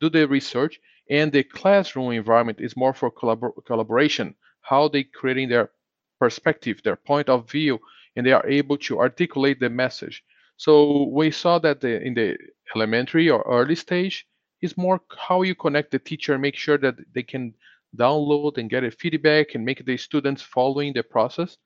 do 0.00 0.08
the 0.08 0.26
research, 0.26 0.80
and 1.10 1.32
the 1.32 1.42
classroom 1.42 2.12
environment 2.12 2.60
is 2.60 2.76
more 2.76 2.94
for 2.94 3.10
collabor 3.10 3.50
collaboration, 3.66 4.36
how 4.62 4.86
they 4.86 5.02
creating 5.02 5.48
their 5.48 5.70
perspective, 6.20 6.80
their 6.82 6.96
point 6.96 7.28
of 7.28 7.50
view, 7.50 7.80
and 8.14 8.24
they 8.24 8.32
are 8.32 8.46
able 8.46 8.78
to 8.78 9.00
articulate 9.00 9.58
the 9.58 9.68
message. 9.68 10.22
So 10.56 11.08
we 11.08 11.32
saw 11.32 11.58
that 11.58 11.80
the, 11.80 12.00
in 12.00 12.14
the 12.14 12.38
elementary 12.76 13.28
or 13.30 13.42
early 13.42 13.74
stage 13.74 14.26
is 14.62 14.76
more 14.76 15.00
how 15.18 15.42
you 15.42 15.56
connect 15.56 15.90
the 15.90 15.98
teacher, 15.98 16.38
make 16.38 16.54
sure 16.54 16.78
that 16.78 16.94
they 17.12 17.24
can 17.24 17.52
download 17.96 18.58
and 18.58 18.70
get 18.70 18.84
a 18.84 18.92
feedback 18.92 19.56
and 19.56 19.64
make 19.64 19.84
the 19.84 19.96
students 19.96 20.40
following 20.40 20.92
the 20.92 21.02
process 21.02 21.56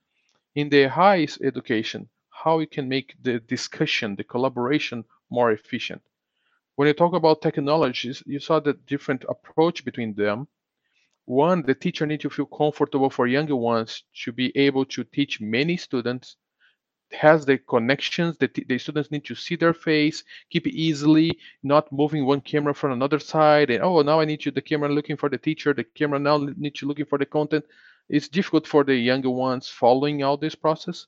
in 0.58 0.68
the 0.70 0.88
highest 0.88 1.40
education, 1.40 2.08
how 2.30 2.58
you 2.58 2.66
can 2.66 2.88
make 2.88 3.14
the 3.22 3.38
discussion, 3.38 4.16
the 4.16 4.24
collaboration 4.24 5.04
more 5.30 5.52
efficient. 5.52 6.02
When 6.74 6.88
you 6.88 6.94
talk 6.94 7.14
about 7.14 7.42
technologies, 7.42 8.24
you 8.26 8.40
saw 8.40 8.58
the 8.58 8.72
different 8.72 9.24
approach 9.28 9.84
between 9.84 10.14
them. 10.14 10.48
One, 11.26 11.62
the 11.62 11.76
teacher 11.76 12.06
needs 12.06 12.22
to 12.22 12.30
feel 12.30 12.46
comfortable 12.46 13.08
for 13.08 13.28
younger 13.28 13.54
ones 13.54 14.02
to 14.24 14.32
be 14.32 14.48
able 14.56 14.84
to 14.86 15.04
teach 15.04 15.40
many 15.40 15.76
students, 15.76 16.34
has 17.12 17.46
the 17.46 17.58
connections 17.58 18.36
that 18.38 18.54
the 18.54 18.78
students 18.78 19.12
need 19.12 19.24
to 19.26 19.36
see 19.36 19.54
their 19.54 19.74
face, 19.74 20.24
keep 20.50 20.66
it 20.66 20.74
easily, 20.74 21.38
not 21.62 21.92
moving 21.92 22.26
one 22.26 22.40
camera 22.40 22.74
from 22.74 22.90
another 22.90 23.20
side, 23.20 23.70
and 23.70 23.84
oh, 23.84 24.02
now 24.02 24.18
I 24.18 24.24
need 24.24 24.40
to 24.40 24.50
the 24.50 24.60
camera 24.60 24.88
looking 24.88 25.16
for 25.16 25.28
the 25.28 25.38
teacher, 25.38 25.72
the 25.72 25.84
camera 25.84 26.18
now 26.18 26.36
needs 26.38 26.80
to 26.80 26.86
looking 26.86 27.06
for 27.06 27.18
the 27.18 27.26
content 27.26 27.64
it's 28.08 28.28
difficult 28.28 28.66
for 28.66 28.84
the 28.84 28.94
younger 28.94 29.30
ones 29.30 29.68
following 29.68 30.22
all 30.22 30.36
this 30.36 30.54
process. 30.54 31.06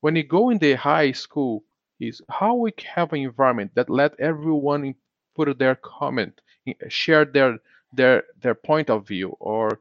When 0.00 0.16
you 0.16 0.22
go 0.22 0.50
in 0.50 0.58
the 0.58 0.74
high 0.74 1.12
school, 1.12 1.64
is 1.98 2.20
how 2.28 2.54
we 2.54 2.72
have 2.94 3.12
an 3.12 3.20
environment 3.20 3.70
that 3.74 3.88
let 3.88 4.18
everyone 4.20 4.94
put 5.34 5.58
their 5.58 5.76
comment, 5.76 6.40
share 6.88 7.24
their 7.24 7.58
their 7.92 8.24
their 8.40 8.54
point 8.54 8.90
of 8.90 9.06
view, 9.06 9.36
or 9.40 9.80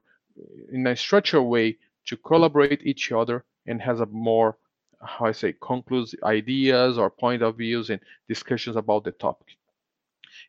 in 0.72 0.88
a 0.88 0.96
structured 0.96 1.44
way 1.44 1.78
to 2.06 2.18
collaborate 2.18 2.84
each 2.84 3.12
other 3.12 3.44
and 3.66 3.82
has 3.82 4.00
a 4.00 4.06
more 4.06 4.58
how 5.02 5.26
I 5.26 5.32
say 5.34 5.54
conclusive 5.62 6.20
ideas 6.24 6.98
or 6.98 7.10
point 7.10 7.42
of 7.42 7.58
views 7.58 7.90
and 7.90 8.00
discussions 8.28 8.76
about 8.76 9.04
the 9.04 9.12
topic. 9.12 9.58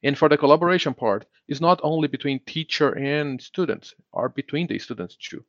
And 0.02 0.16
for 0.16 0.28
the 0.28 0.38
collaboration 0.38 0.94
part, 0.94 1.26
it's 1.48 1.60
not 1.60 1.80
only 1.82 2.08
between 2.08 2.40
teacher 2.40 2.92
and 2.92 3.40
students, 3.40 3.94
or 4.12 4.28
between 4.28 4.66
the 4.66 4.78
students 4.78 5.16
too. 5.16 5.44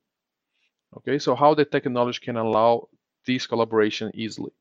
Okay, 0.98 1.20
so 1.20 1.36
how 1.36 1.54
the 1.54 1.66
technology 1.66 2.20
can 2.24 2.38
allow 2.38 2.90
this 3.26 3.46
collaboration 3.46 4.12
easily. 4.14 4.52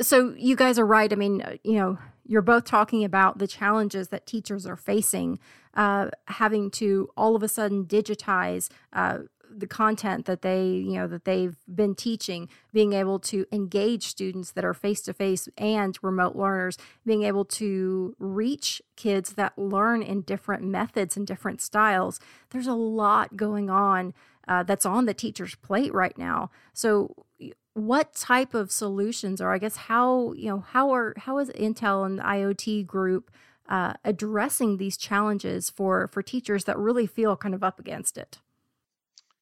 So 0.00 0.34
you 0.36 0.56
guys 0.56 0.78
are 0.78 0.86
right. 0.86 1.12
I 1.12 1.16
mean, 1.16 1.42
uh, 1.42 1.56
you 1.62 1.74
know, 1.74 1.98
you're 2.26 2.42
both 2.42 2.64
talking 2.64 3.04
about 3.04 3.38
the 3.38 3.46
challenges 3.46 4.08
that 4.08 4.26
teachers 4.26 4.66
are 4.66 4.76
facing, 4.76 5.38
uh, 5.74 6.10
having 6.26 6.70
to 6.72 7.08
all 7.16 7.36
of 7.36 7.42
a 7.42 7.48
sudden 7.48 7.84
digitize 7.84 8.70
uh, 8.92 9.18
the 9.52 9.66
content 9.66 10.26
that 10.26 10.42
they, 10.42 10.66
you 10.68 10.92
know, 10.92 11.08
that 11.08 11.24
they've 11.24 11.56
been 11.72 11.94
teaching, 11.94 12.48
being 12.72 12.92
able 12.92 13.18
to 13.18 13.46
engage 13.50 14.06
students 14.06 14.52
that 14.52 14.64
are 14.64 14.74
face 14.74 15.02
to 15.02 15.12
face 15.12 15.48
and 15.58 15.98
remote 16.02 16.36
learners, 16.36 16.78
being 17.04 17.24
able 17.24 17.44
to 17.44 18.14
reach 18.18 18.80
kids 18.96 19.32
that 19.34 19.58
learn 19.58 20.02
in 20.02 20.22
different 20.22 20.62
methods 20.62 21.16
and 21.16 21.26
different 21.26 21.60
styles. 21.60 22.20
There's 22.50 22.68
a 22.68 22.74
lot 22.74 23.36
going 23.36 23.70
on 23.70 24.14
uh, 24.48 24.62
that's 24.62 24.86
on 24.86 25.06
the 25.06 25.14
teacher's 25.14 25.54
plate 25.56 25.92
right 25.92 26.16
now. 26.16 26.50
So, 26.72 27.14
what 27.74 28.14
type 28.14 28.54
of 28.54 28.72
solutions, 28.72 29.40
or 29.40 29.52
I 29.52 29.58
guess 29.58 29.76
how 29.76 30.32
you 30.32 30.48
know 30.48 30.60
how 30.60 30.92
are 30.94 31.14
how 31.16 31.38
is 31.38 31.50
Intel 31.50 32.04
and 32.04 32.18
the 32.18 32.22
IoT 32.22 32.86
group 32.86 33.30
uh, 33.68 33.94
addressing 34.04 34.76
these 34.76 34.96
challenges 34.96 35.70
for 35.70 36.08
for 36.08 36.22
teachers 36.22 36.64
that 36.64 36.78
really 36.78 37.06
feel 37.06 37.36
kind 37.36 37.54
of 37.54 37.62
up 37.62 37.78
against 37.78 38.18
it? 38.18 38.38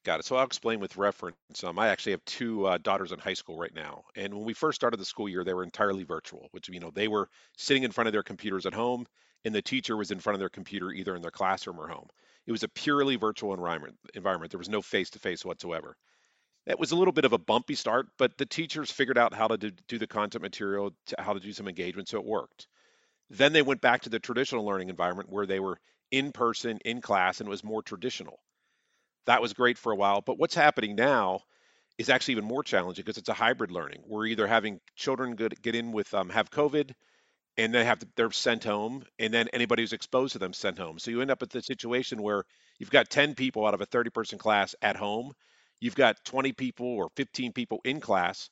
Got 0.05 0.21
it. 0.21 0.26
So 0.26 0.37
I'll 0.37 0.47
explain 0.47 0.81
with 0.81 0.97
reference. 0.97 1.37
Um, 1.64 1.78
I 1.78 1.88
actually 1.88 2.12
have 2.12 2.25
two 2.25 2.67
uh, 2.67 2.78
daughters 2.78 3.12
in 3.12 3.19
high 3.19 3.35
school 3.35 3.59
right 3.59 3.75
now, 3.75 4.05
and 4.17 4.33
when 4.33 4.45
we 4.45 4.55
first 4.55 4.76
started 4.76 4.99
the 4.99 5.05
school 5.05 5.28
year, 5.28 5.45
they 5.45 5.55
were 5.55 5.64
entirely 5.64 6.05
virtual, 6.05 6.49
which 6.52 6.69
you 6.69 6.81
know 6.81 6.90
they 6.90 7.09
were 7.09 7.28
sitting 7.57 7.83
in 7.83 7.93
front 7.93 8.07
of 8.07 8.12
their 8.12 8.23
computers 8.23 8.67
at 8.67 8.75
home, 8.75 9.07
and 9.45 9.55
the 9.55 9.62
teacher 9.62 9.97
was 9.97 10.11
in 10.11 10.21
front 10.21 10.35
of 10.35 10.40
their 10.40 10.49
computer 10.49 10.93
either 10.93 11.17
in 11.17 11.23
their 11.23 11.31
classroom 11.31 11.81
or 11.81 11.88
home. 11.88 12.09
It 12.49 12.52
was 12.52 12.62
a 12.62 12.69
purely 12.69 13.17
virtual 13.17 13.52
environment. 13.52 13.99
There 14.14 14.59
was 14.59 14.71
no 14.71 14.81
face-to-face 14.81 15.45
whatsoever. 15.45 15.99
That 16.67 16.78
was 16.78 16.93
a 16.93 16.97
little 16.97 17.12
bit 17.12 17.26
of 17.26 17.35
a 17.35 17.38
bumpy 17.38 17.75
start, 17.75 18.07
but 18.17 18.38
the 18.38 18.47
teachers 18.47 18.90
figured 18.90 19.19
out 19.19 19.35
how 19.35 19.49
to 19.49 19.59
do, 19.59 19.99
the 19.99 20.07
content 20.07 20.40
material, 20.40 20.95
to, 21.09 21.17
how 21.19 21.35
to 21.35 21.40
do 21.40 21.52
some 21.52 21.69
engagement, 21.69 22.09
so 22.09 22.19
it 22.19 22.25
worked. 22.25 22.67
Then 23.28 23.52
they 23.52 23.61
went 23.61 23.83
back 23.83 24.00
to 24.02 24.09
the 24.09 24.19
traditional 24.19 24.64
learning 24.64 24.88
environment 24.88 25.28
where 25.28 25.45
they 25.45 25.61
were 25.61 25.78
in 26.11 26.33
person, 26.33 26.78
in 26.87 27.02
class, 27.02 27.40
and 27.40 27.49
it 27.49 27.50
was 27.50 27.62
more 27.62 27.83
traditional. 27.83 28.38
That 29.26 29.43
was 29.43 29.52
great 29.52 29.76
for 29.76 29.93
a 29.93 29.97
while, 29.97 30.23
but 30.23 30.38
what's 30.38 30.55
happening 30.55 30.95
now 30.97 31.40
is 31.99 32.09
actually 32.09 32.33
even 32.33 32.47
more 32.47 32.62
challenging 32.62 33.02
because 33.05 33.19
it's 33.19 33.28
a 33.28 33.35
hybrid 33.35 33.71
learning. 33.71 34.05
We're 34.07 34.25
either 34.25 34.47
having 34.47 34.81
children 34.97 35.35
get, 35.35 35.61
get 35.61 35.75
in 35.75 35.93
with 35.93 36.14
um, 36.14 36.31
have 36.31 36.50
COVID, 36.50 36.93
and 37.59 37.75
they 37.75 37.85
have 37.85 37.99
to, 37.99 38.09
they're 38.17 38.31
sent 38.31 38.65
home, 38.65 39.05
and 39.19 39.35
then 39.35 39.49
anybody 39.53 39.83
who's 39.83 39.93
exposed 39.93 40.33
to 40.33 40.38
them 40.38 40.53
sent 40.53 40.79
home. 40.79 40.99
So 40.99 41.11
you 41.11 41.21
end 41.21 41.31
up 41.31 41.41
with 41.41 41.50
the 41.50 41.61
situation 41.61 42.23
where 42.23 42.45
you've 42.79 42.91
got 42.91 43.11
10 43.11 43.35
people 43.35 43.67
out 43.67 43.75
of 43.75 43.81
a 43.81 43.87
30 43.87 44.11
person 44.11 44.38
class 44.38 44.75
at 44.81 44.97
home, 44.97 45.33
you've 45.81 45.97
got 45.97 46.25
20 46.25 46.53
people 46.53 46.87
or 46.87 47.11
15 47.17 47.53
people 47.53 47.81
in 47.85 48.00
class, 48.00 48.49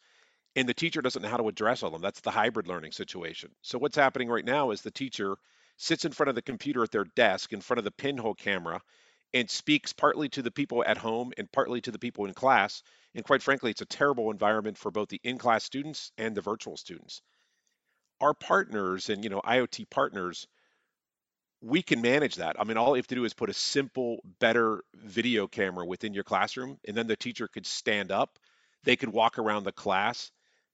and 0.56 0.68
the 0.68 0.74
teacher 0.74 1.00
doesn't 1.00 1.22
know 1.22 1.28
how 1.28 1.36
to 1.36 1.48
address 1.48 1.82
all 1.82 1.88
of 1.88 1.92
them. 1.92 2.02
That's 2.02 2.20
the 2.20 2.30
hybrid 2.32 2.66
learning 2.66 2.92
situation. 2.92 3.50
So 3.62 3.78
what's 3.78 3.96
happening 3.96 4.28
right 4.28 4.44
now 4.44 4.72
is 4.72 4.82
the 4.82 4.90
teacher 4.90 5.36
sits 5.76 6.04
in 6.04 6.12
front 6.12 6.30
of 6.30 6.34
the 6.34 6.42
computer 6.42 6.82
at 6.82 6.90
their 6.90 7.04
desk 7.04 7.52
in 7.52 7.60
front 7.60 7.78
of 7.78 7.84
the 7.84 7.90
pinhole 7.92 8.34
camera 8.34 8.80
and 9.34 9.48
speaks 9.50 9.92
partly 9.92 10.28
to 10.30 10.42
the 10.42 10.50
people 10.50 10.82
at 10.86 10.96
home 10.96 11.32
and 11.36 11.50
partly 11.52 11.80
to 11.82 11.90
the 11.90 11.98
people 11.98 12.24
in 12.24 12.34
class. 12.34 12.82
And 13.14 13.24
quite 13.24 13.42
frankly, 13.42 13.70
it's 13.70 13.82
a 13.82 13.86
terrible 13.86 14.30
environment 14.30 14.78
for 14.78 14.90
both 14.90 15.08
the 15.08 15.20
in-class 15.22 15.62
students 15.64 16.10
and 16.16 16.34
the 16.34 16.40
virtual 16.40 16.76
students. 16.76 17.22
Our 18.20 18.34
partners 18.34 19.10
and 19.10 19.22
you 19.24 19.30
know 19.30 19.40
IoT 19.40 19.90
partners, 19.90 20.46
we 21.60 21.82
can 21.82 22.00
manage 22.00 22.36
that. 22.36 22.56
I 22.58 22.64
mean, 22.64 22.76
all 22.76 22.90
you 22.90 22.96
have 22.96 23.06
to 23.08 23.14
do 23.14 23.24
is 23.24 23.34
put 23.34 23.50
a 23.50 23.54
simple, 23.54 24.18
better 24.40 24.82
video 24.94 25.46
camera 25.46 25.84
within 25.84 26.14
your 26.14 26.24
classroom, 26.24 26.78
and 26.86 26.96
then 26.96 27.06
the 27.06 27.16
teacher 27.16 27.48
could 27.48 27.66
stand 27.66 28.12
up. 28.12 28.38
They 28.84 28.96
could 28.96 29.10
walk 29.10 29.38
around 29.38 29.64
the 29.64 29.72
class. 29.72 30.30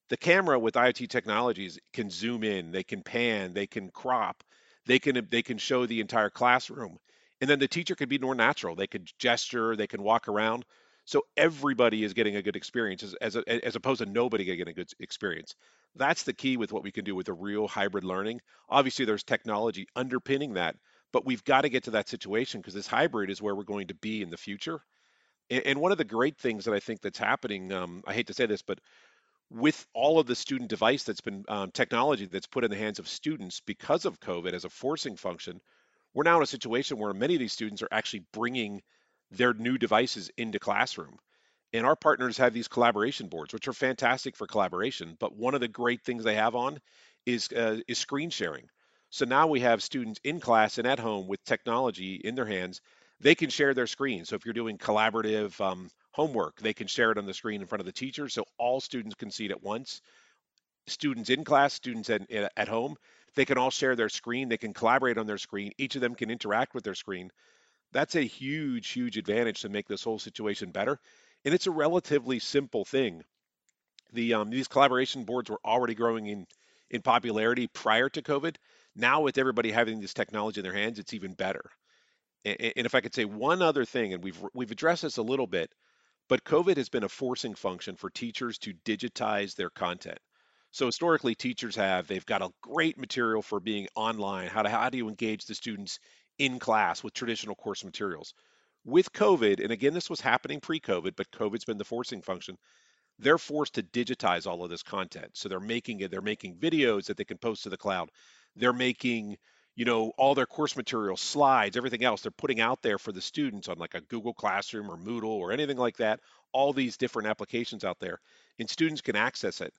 The 0.08 0.16
camera 0.16 0.58
with 0.58 0.75
IoT 0.75 1.08
technologies 1.08 1.78
can 1.92 2.11
zoom 2.11 2.44
in, 2.44 2.70
they 2.70 2.84
can 2.84 3.02
pan, 3.02 3.54
they 3.54 3.66
can 3.66 3.90
crop, 3.90 4.44
they 4.87 4.99
can 4.99 5.26
they 5.30 5.42
can 5.42 5.58
show 5.58 5.87
the 5.87 6.00
entire 6.00 6.30
classroom 6.30 6.99
and 7.40 7.49
then 7.49 7.58
the 7.58 7.68
teacher 7.68 7.94
could 7.94 8.08
be 8.08 8.18
more 8.18 8.34
natural 8.34 8.75
they 8.75 8.87
could 8.87 9.11
gesture 9.18 9.76
they 9.76 9.87
can 9.87 10.02
walk 10.02 10.28
around 10.28 10.64
so 11.12 11.23
everybody 11.37 12.04
is 12.04 12.14
getting 12.14 12.37
a 12.37 12.42
good 12.42 12.57
experience 12.57 13.02
as, 13.02 13.14
as, 13.21 13.37
a, 13.37 13.64
as 13.64 13.76
opposed 13.76 14.00
to 14.00 14.07
nobody 14.07 14.45
getting 14.45 14.69
a 14.69 14.73
good 14.73 14.90
experience. 14.99 15.54
That's 15.95 16.23
the 16.23 16.33
key 16.33 16.57
with 16.57 16.73
what 16.73 16.83
we 16.83 16.90
can 16.90 17.04
do 17.04 17.14
with 17.14 17.28
a 17.28 17.35
real 17.35 17.69
hybrid 17.69 18.04
learning. 18.04 18.40
Obviously 18.69 19.04
there's 19.04 19.23
technology 19.23 19.87
underpinning 19.95 20.54
that 20.54 20.76
but 21.12 21.26
we've 21.26 21.45
got 21.45 21.61
to 21.61 21.69
get 21.69 21.85
to 21.85 21.90
that 21.92 22.09
situation 22.09 22.61
because 22.61 22.75
this 22.75 22.87
hybrid 22.87 23.31
is 23.31 23.42
where 23.42 23.54
we're 23.54 23.62
going 23.62 23.88
to 23.88 23.95
be 23.95 24.23
in 24.23 24.31
the 24.31 24.37
future. 24.37 24.81
And, 25.50 25.62
and 25.66 25.81
one 25.81 25.92
of 25.92 25.99
the 25.99 26.04
great 26.04 26.38
things 26.38 26.64
that 26.64 26.75
i 26.75 26.81
think 26.81 27.00
that's 27.00 27.19
happening 27.19 27.73
um, 27.73 28.02
i 28.07 28.14
hate 28.14 28.28
to 28.28 28.35
say 28.35 28.47
this 28.47 28.62
but 28.62 28.78
with 29.50 29.87
all 29.92 30.19
of 30.19 30.26
the 30.26 30.35
student 30.35 30.71
device 30.71 31.04
that's 31.04 31.21
been 31.21 31.45
um, 31.49 31.71
technology 31.71 32.26
that's 32.26 32.47
put 32.47 32.64
in 32.64 32.71
the 32.71 32.76
hands 32.76 32.99
of 32.99 33.07
students 33.07 33.61
because 33.61 34.07
of 34.07 34.19
COVID 34.19 34.54
as 34.54 34.64
a 34.64 34.71
forcing 34.71 35.14
function, 35.14 35.61
we're 36.14 36.23
now 36.23 36.38
in 36.38 36.42
a 36.42 36.47
situation 36.47 36.97
where 36.97 37.12
many 37.12 37.35
of 37.35 37.40
these 37.40 37.52
students 37.52 37.83
are 37.83 37.88
actually 37.92 38.25
bringing 38.33 38.81
their 39.37 39.55
new 39.55 39.79
devices 39.79 40.31
into 40.37 40.59
classroom. 40.59 41.19
And 41.73 41.87
our 41.87 41.97
partners 41.97 42.37
have 42.39 42.53
these 42.53 42.69
collaboration 42.69 43.29
boards, 43.29 43.53
which 43.53 43.67
are 43.67 43.73
fantastic 43.73 44.37
for 44.37 44.47
collaboration. 44.47 45.17
But 45.19 45.35
one 45.35 45.55
of 45.55 45.61
the 45.61 45.69
great 45.69 46.03
things 46.03 46.23
they 46.23 46.35
have 46.35 46.55
on 46.55 46.81
is 47.25 47.51
uh, 47.53 47.81
is 47.89 47.99
screen 47.99 48.31
sharing. 48.31 48.69
So 49.11 49.25
now 49.25 49.47
we 49.47 49.61
have 49.61 49.83
students 49.83 50.21
in 50.25 50.41
class 50.41 50.79
and 50.79 50.87
at 50.87 50.99
home 50.99 51.29
with 51.29 51.45
technology 51.45 52.15
in 52.15 52.35
their 52.35 52.47
hands. 52.47 52.81
They 53.21 53.35
can 53.35 53.51
share 53.51 53.75
their 53.75 53.87
screen. 53.87 54.25
So 54.25 54.37
if 54.37 54.45
you're 54.45 54.55
doing 54.55 54.79
collaborative 54.79 55.59
um, 55.61 55.91
homework. 56.12 56.61
They 56.61 56.75
can 56.75 56.87
share 56.87 57.11
it 57.11 57.19
on 57.19 57.27
the 57.27 57.35
screen 57.35 57.61
in 57.61 57.67
front 57.67 57.81
of 57.81 57.87
the 57.87 57.93
teacher 57.93 58.29
so 58.29 58.45
all 58.59 58.81
students 58.81 59.15
can 59.15 59.31
see 59.31 59.47
it 59.47 59.51
at 59.51 59.62
once. 59.62 60.01
Students 60.87 61.31
in 61.31 61.45
class, 61.45 61.73
students 61.73 62.11
at, 62.11 62.23
at 62.31 62.69
home, 62.69 62.97
they 63.35 63.45
can 63.45 63.59
all 63.59 63.71
share 63.71 63.97
their 63.97 64.09
screen. 64.09 64.49
They 64.49 64.59
can 64.59 64.75
collaborate 64.75 65.19
on 65.19 65.27
their 65.27 65.39
screen. 65.39 65.73
Each 65.79 65.95
of 65.95 66.03
them 66.03 66.15
can 66.15 66.31
interact 66.31 66.75
with 66.75 66.85
their 66.85 66.95
screen. 66.95 67.31
That's 67.92 68.16
a 68.16 68.22
huge, 68.22 68.88
huge 68.90 69.18
advantage 69.18 69.62
to 69.62 69.68
make 69.68 69.87
this 69.87 70.02
whole 70.02 70.18
situation 70.18 70.70
better. 70.70 70.99
And 71.44 71.54
it's 71.54 71.66
a 71.66 71.70
relatively 71.72 72.38
simple 72.38 72.84
thing. 72.84 73.22
The 74.12 74.34
um, 74.34 74.50
these 74.50 74.68
collaboration 74.68 75.25
boards 75.25 75.50
were 75.50 75.61
already 75.64 75.94
growing 75.94 76.26
in 76.26 76.46
in 76.90 77.02
popularity 77.02 77.66
prior 77.66 78.08
to 78.11 78.22
COVID. 78.22 78.56
Now 78.94 79.22
with 79.22 79.38
everybody 79.38 79.70
having 79.72 80.00
this 80.00 80.14
technology 80.14 80.61
in 80.61 80.64
their 80.64 80.75
hands, 80.75 80.99
it's 80.99 81.14
even 81.14 81.32
better. 81.32 81.64
And, 82.44 82.72
and 82.76 82.87
if 82.87 82.94
I 82.94 83.00
could 83.00 83.14
say 83.14 83.25
one 83.25 83.62
other 83.62 83.84
thing, 83.84 84.12
and 84.12 84.22
we've 84.22 84.38
we've 84.54 84.70
addressed 84.70 85.02
this 85.02 85.16
a 85.16 85.22
little 85.22 85.46
bit, 85.46 85.72
but 86.28 86.44
COVID 86.44 86.76
has 86.76 86.88
been 86.88 87.04
a 87.04 87.08
forcing 87.08 87.54
function 87.54 87.96
for 87.96 88.11
teachers 88.11 88.58
to 88.58 88.75
digitize 88.84 89.54
their 89.54 89.70
content. 89.70 90.18
So 90.70 90.87
historically, 90.87 91.34
teachers 91.34 91.76
have, 91.76 92.06
they've 92.06 92.25
got 92.25 92.40
a 92.40 92.49
great 92.62 92.96
material 92.96 93.42
for 93.42 93.61
being 93.61 93.88
online. 93.94 94.49
How, 94.49 94.62
to, 94.62 94.70
how 94.70 94.88
do 94.88 94.96
you 94.96 95.08
engage 95.08 95.44
the 95.44 95.54
students 95.54 95.99
in 96.39 96.59
class 96.59 97.03
with 97.03 97.15
traditional 97.15 97.55
course 97.55 97.85
materials? 97.85 98.35
With 98.85 99.12
COVID, 99.12 99.62
and 99.62 99.73
again, 99.73 99.95
this 99.95 100.11
was 100.11 100.21
happening 100.21 100.61
pre-COVID, 100.61 101.14
but 101.16 101.31
COVID's 101.31 101.64
been 101.64 101.79
the 101.79 101.85
forcing 101.85 102.23
function. 102.23 102.59
They're 103.18 103.38
forced 103.38 103.75
to 103.75 103.83
digitize 103.83 104.47
all 104.47 104.64
of 104.64 104.71
this 104.71 104.83
content. 104.83 105.31
So 105.35 105.49
they're 105.49 105.61
making 105.61 106.01
it, 106.01 106.11
they're 106.11 106.21
making 106.21 106.57
videos 106.57 107.07
that 107.07 107.16
they 107.16 107.25
can 107.25 107.38
post 107.38 107.62
to 107.62 107.68
the 107.68 107.77
cloud. 107.77 108.11
They're 108.57 108.73
making 108.73 109.37
you 109.75 109.85
know, 109.85 110.12
all 110.18 110.35
their 110.35 110.47
course 110.47 110.77
materials, 110.77 111.21
slides, 111.21 111.77
everything 111.77 112.05
else 112.05 112.21
they're 112.21 112.31
putting 112.31 112.61
out 112.61 112.83
there 112.83 112.99
for 112.99 113.12
the 113.12 113.21
students 113.21 113.68
on 113.68 113.79
like 113.79 113.95
a 113.95 114.03
Google 114.03 114.35
Classroom 114.35 114.90
or 114.90 114.97
Moodle 114.97 115.25
or 115.25 115.53
anything 115.53 115.79
like 115.79 115.97
that, 115.97 116.21
all 116.53 116.73
these 116.73 116.99
different 116.99 117.29
applications 117.29 117.85
out 117.85 117.99
there, 117.99 118.21
and 118.59 118.68
students 118.68 119.01
can 119.01 119.16
access 119.16 119.61
it. 119.61 119.73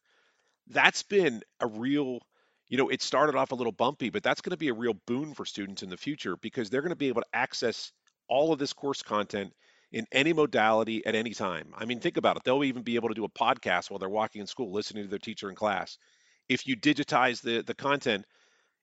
That's 0.67 1.03
been 1.03 1.43
a 1.59 1.67
real, 1.67 2.19
you 2.69 2.77
know, 2.77 2.89
it 2.89 3.01
started 3.01 3.35
off 3.35 3.51
a 3.51 3.55
little 3.55 3.71
bumpy, 3.71 4.09
but 4.09 4.23
that's 4.23 4.41
going 4.41 4.51
to 4.51 4.57
be 4.57 4.69
a 4.69 4.73
real 4.73 4.95
boon 5.05 5.33
for 5.33 5.45
students 5.45 5.83
in 5.83 5.89
the 5.89 5.97
future 5.97 6.37
because 6.37 6.69
they're 6.69 6.81
going 6.81 6.89
to 6.89 6.95
be 6.95 7.07
able 7.07 7.21
to 7.21 7.27
access 7.33 7.91
all 8.27 8.51
of 8.53 8.59
this 8.59 8.73
course 8.73 9.03
content 9.03 9.53
in 9.91 10.05
any 10.11 10.33
modality 10.33 11.05
at 11.05 11.15
any 11.15 11.31
time. 11.33 11.71
I 11.77 11.85
mean, 11.85 11.99
think 11.99 12.17
about 12.17 12.37
it. 12.37 12.43
They'll 12.43 12.63
even 12.63 12.81
be 12.81 12.95
able 12.95 13.09
to 13.09 13.15
do 13.15 13.25
a 13.25 13.29
podcast 13.29 13.91
while 13.91 13.99
they're 13.99 14.09
walking 14.09 14.41
in 14.41 14.47
school, 14.47 14.71
listening 14.71 15.03
to 15.03 15.09
their 15.09 15.19
teacher 15.19 15.49
in 15.49 15.55
class. 15.55 15.97
If 16.49 16.67
you 16.67 16.75
digitize 16.75 17.41
the 17.41 17.61
the 17.61 17.75
content, 17.75 18.25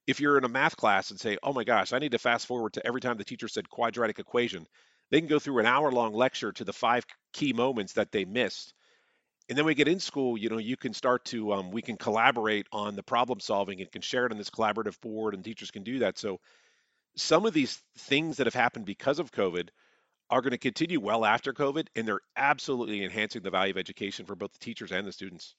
if 0.07 0.19
you're 0.19 0.37
in 0.37 0.45
a 0.45 0.49
math 0.49 0.77
class 0.77 1.11
and 1.11 1.19
say, 1.19 1.37
oh 1.43 1.53
my 1.53 1.63
gosh, 1.63 1.93
I 1.93 1.99
need 1.99 2.11
to 2.13 2.17
fast 2.17 2.47
forward 2.47 2.73
to 2.73 2.87
every 2.87 3.01
time 3.01 3.17
the 3.17 3.23
teacher 3.23 3.47
said 3.47 3.69
quadratic 3.69 4.19
equation, 4.19 4.65
they 5.11 5.19
can 5.19 5.27
go 5.27 5.39
through 5.39 5.59
an 5.59 5.65
hour 5.65 5.91
long 5.91 6.13
lecture 6.13 6.51
to 6.53 6.63
the 6.63 6.73
five 6.73 7.05
key 7.33 7.53
moments 7.53 7.93
that 7.93 8.11
they 8.11 8.25
missed. 8.25 8.73
And 9.49 9.57
then 9.57 9.65
we 9.65 9.75
get 9.75 9.87
in 9.87 9.99
school, 9.99 10.37
you 10.37 10.49
know, 10.49 10.59
you 10.59 10.77
can 10.77 10.93
start 10.93 11.25
to, 11.25 11.53
um, 11.53 11.71
we 11.71 11.81
can 11.81 11.97
collaborate 11.97 12.67
on 12.71 12.95
the 12.95 13.03
problem 13.03 13.39
solving 13.39 13.81
and 13.81 13.91
can 13.91 14.01
share 14.01 14.25
it 14.25 14.31
on 14.31 14.37
this 14.37 14.49
collaborative 14.49 14.99
board 15.01 15.33
and 15.33 15.43
teachers 15.43 15.71
can 15.71 15.83
do 15.83 15.99
that. 15.99 16.17
So 16.17 16.39
some 17.17 17.45
of 17.45 17.53
these 17.53 17.81
things 17.97 18.37
that 18.37 18.47
have 18.47 18.53
happened 18.53 18.85
because 18.85 19.19
of 19.19 19.31
COVID 19.31 19.69
are 20.29 20.41
going 20.41 20.51
to 20.51 20.57
continue 20.57 21.01
well 21.01 21.25
after 21.25 21.51
COVID, 21.51 21.87
and 21.93 22.07
they're 22.07 22.21
absolutely 22.37 23.03
enhancing 23.03 23.41
the 23.41 23.49
value 23.49 23.71
of 23.71 23.77
education 23.77 24.25
for 24.25 24.35
both 24.35 24.53
the 24.53 24.59
teachers 24.59 24.91
and 24.93 25.05
the 25.05 25.11
students 25.11 25.55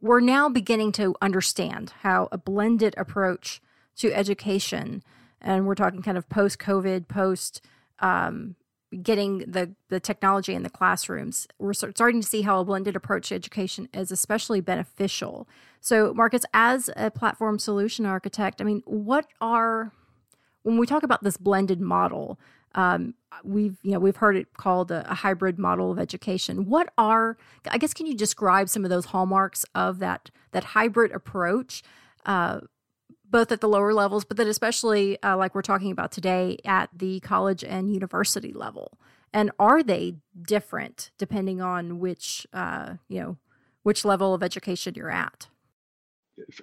we're 0.00 0.20
now 0.20 0.48
beginning 0.48 0.92
to 0.92 1.14
understand 1.20 1.92
how 2.00 2.28
a 2.32 2.38
blended 2.38 2.94
approach 2.96 3.60
to 3.96 4.12
education, 4.12 5.02
and 5.40 5.66
we're 5.66 5.74
talking 5.74 6.02
kind 6.02 6.18
of 6.18 6.28
post 6.28 6.58
COVID, 6.58 7.08
post 7.08 7.60
um, 8.00 8.56
getting 9.02 9.38
the, 9.38 9.74
the 9.88 10.00
technology 10.00 10.54
in 10.54 10.62
the 10.62 10.70
classrooms, 10.70 11.46
we're 11.58 11.72
starting 11.72 12.20
to 12.20 12.26
see 12.26 12.42
how 12.42 12.60
a 12.60 12.64
blended 12.64 12.96
approach 12.96 13.28
to 13.28 13.34
education 13.34 13.88
is 13.92 14.12
especially 14.12 14.60
beneficial. 14.60 15.48
So, 15.80 16.14
Marcos, 16.14 16.44
as 16.54 16.90
a 16.96 17.10
platform 17.10 17.58
solution 17.58 18.06
architect, 18.06 18.60
I 18.60 18.64
mean, 18.64 18.82
what 18.86 19.26
are, 19.40 19.92
when 20.62 20.78
we 20.78 20.86
talk 20.86 21.02
about 21.02 21.22
this 21.22 21.36
blended 21.36 21.80
model, 21.80 22.38
um, 22.74 23.14
we've 23.42 23.78
you 23.82 23.92
know 23.92 23.98
we've 23.98 24.16
heard 24.16 24.36
it 24.36 24.52
called 24.54 24.90
a, 24.90 25.10
a, 25.10 25.14
hybrid 25.14 25.58
model 25.58 25.90
of 25.90 25.98
education. 25.98 26.66
What 26.66 26.92
are 26.98 27.38
I 27.70 27.78
guess 27.78 27.94
can 27.94 28.06
you 28.06 28.14
describe 28.14 28.68
some 28.68 28.84
of 28.84 28.90
those 28.90 29.06
hallmarks 29.06 29.64
of 29.74 29.98
that 30.00 30.30
that 30.52 30.64
hybrid 30.64 31.10
approach, 31.12 31.82
uh, 32.26 32.60
both 33.36 33.52
at 33.52 33.60
the 33.60 33.68
lower 33.68 33.92
levels, 33.92 34.24
but 34.24 34.38
then 34.38 34.48
especially 34.48 35.22
uh, 35.22 35.36
like 35.36 35.54
we're 35.54 35.60
talking 35.60 35.90
about 35.90 36.10
today 36.10 36.56
at 36.64 36.88
the 36.96 37.20
college 37.20 37.62
and 37.62 37.92
university 37.92 38.50
level? 38.50 38.96
And 39.30 39.50
are 39.58 39.82
they 39.82 40.14
different 40.40 41.10
depending 41.18 41.60
on 41.60 41.98
which 41.98 42.46
uh, 42.54 42.94
you 43.08 43.20
know 43.20 43.36
which 43.82 44.06
level 44.06 44.32
of 44.32 44.42
education 44.42 44.94
you're 44.96 45.10
at? 45.10 45.48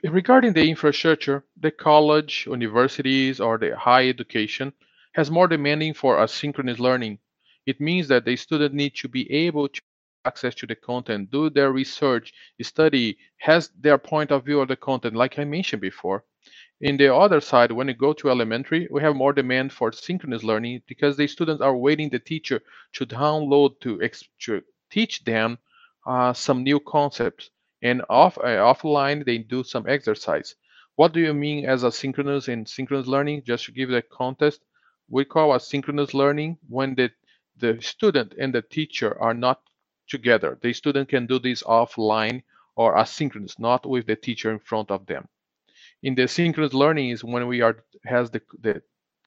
Regarding 0.04 0.54
the 0.54 0.68
infrastructure, 0.68 1.44
the 1.66 1.70
college, 1.70 2.48
universities, 2.48 3.40
or 3.40 3.60
the 3.60 3.78
high 3.78 4.10
education 4.10 4.74
has 5.12 5.30
more 5.30 5.48
demanding 5.48 5.94
for 5.94 6.18
asynchronous 6.18 6.80
learning. 6.80 7.20
It 7.68 7.80
means 7.80 8.08
that 8.08 8.26
the 8.26 8.36
student 8.36 8.74
needs 8.74 9.00
to 9.02 9.08
be 9.08 9.32
able 9.46 9.68
to 9.68 9.82
access 10.26 10.56
to 10.56 10.66
the 10.66 10.76
content, 10.76 11.30
do 11.30 11.52
their 11.52 11.72
research, 11.72 12.34
study, 12.64 13.18
has 13.38 13.70
their 13.80 14.00
point 14.00 14.32
of 14.32 14.44
view 14.44 14.60
of 14.60 14.70
the 14.70 14.76
content, 14.76 15.16
like 15.16 15.38
I 15.38 15.44
mentioned 15.44 15.84
before. 15.84 16.24
In 16.84 16.98
the 16.98 17.16
other 17.16 17.40
side, 17.40 17.72
when 17.72 17.88
you 17.88 17.94
go 17.94 18.12
to 18.12 18.30
elementary, 18.30 18.90
we 18.92 19.00
have 19.00 19.16
more 19.16 19.32
demand 19.32 19.72
for 19.72 19.94
synchronous 19.94 20.44
learning 20.44 20.82
because 20.86 21.16
the 21.16 21.28
students 21.28 21.62
are 21.62 21.78
waiting 21.78 22.10
the 22.10 22.20
teacher 22.20 22.62
to 22.92 23.06
download 23.06 23.80
to, 23.80 24.02
to 24.42 24.62
teach 24.92 25.24
them 25.24 25.60
uh, 26.06 26.34
some 26.34 26.62
new 26.62 26.82
concepts. 26.82 27.52
And 27.82 28.04
off 28.10 28.38
uh, 28.38 28.60
offline, 28.60 29.24
they 29.24 29.38
do 29.38 29.64
some 29.64 29.88
exercise. 29.88 30.56
What 30.98 31.14
do 31.14 31.22
you 31.22 31.34
mean 31.34 31.66
as 31.66 31.84
asynchronous 31.84 32.50
and 32.50 32.68
synchronous 32.68 33.08
learning? 33.08 33.44
Just 33.46 33.64
to 33.64 33.72
give 33.72 33.88
the 33.88 34.02
context, 34.02 34.60
we 35.08 35.24
call 35.24 35.52
asynchronous 35.52 36.14
learning 36.14 36.58
when 36.68 36.96
the, 36.96 37.12
the 37.56 37.82
student 37.82 38.34
and 38.38 38.54
the 38.54 38.62
teacher 38.62 39.18
are 39.22 39.34
not 39.34 39.62
together. 40.10 40.60
The 40.62 40.74
student 40.74 41.08
can 41.08 41.28
do 41.28 41.40
this 41.40 41.64
offline 41.64 42.44
or 42.76 42.98
asynchronous, 42.98 43.58
not 43.58 43.86
with 43.86 44.06
the 44.06 44.18
teacher 44.18 44.52
in 44.52 44.60
front 44.60 44.92
of 44.92 45.06
them. 45.06 45.30
In 46.04 46.16
the 46.16 46.28
synchronous 46.28 46.74
learning 46.74 47.10
is 47.10 47.24
when 47.24 47.48
we 47.48 47.62
are 47.62 47.78
has 48.06 48.30
the, 48.30 48.42
the 48.62 48.82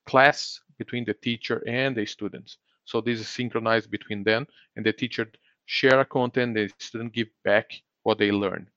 class 0.04 0.60
between 0.78 1.04
the 1.06 1.14
teacher 1.14 1.62
and 1.66 1.96
the 1.96 2.04
students. 2.04 2.58
So 2.84 3.00
this 3.00 3.18
is 3.18 3.28
synchronized 3.28 3.90
between 3.90 4.22
them 4.22 4.46
and 4.76 4.84
the 4.84 4.92
teacher 4.92 5.26
share 5.64 6.00
a 6.00 6.04
content, 6.04 6.54
the 6.54 6.70
student 6.78 7.12
give 7.12 7.28
back 7.44 7.72
what 8.02 8.18
they 8.18 8.30
learn. 8.30 8.68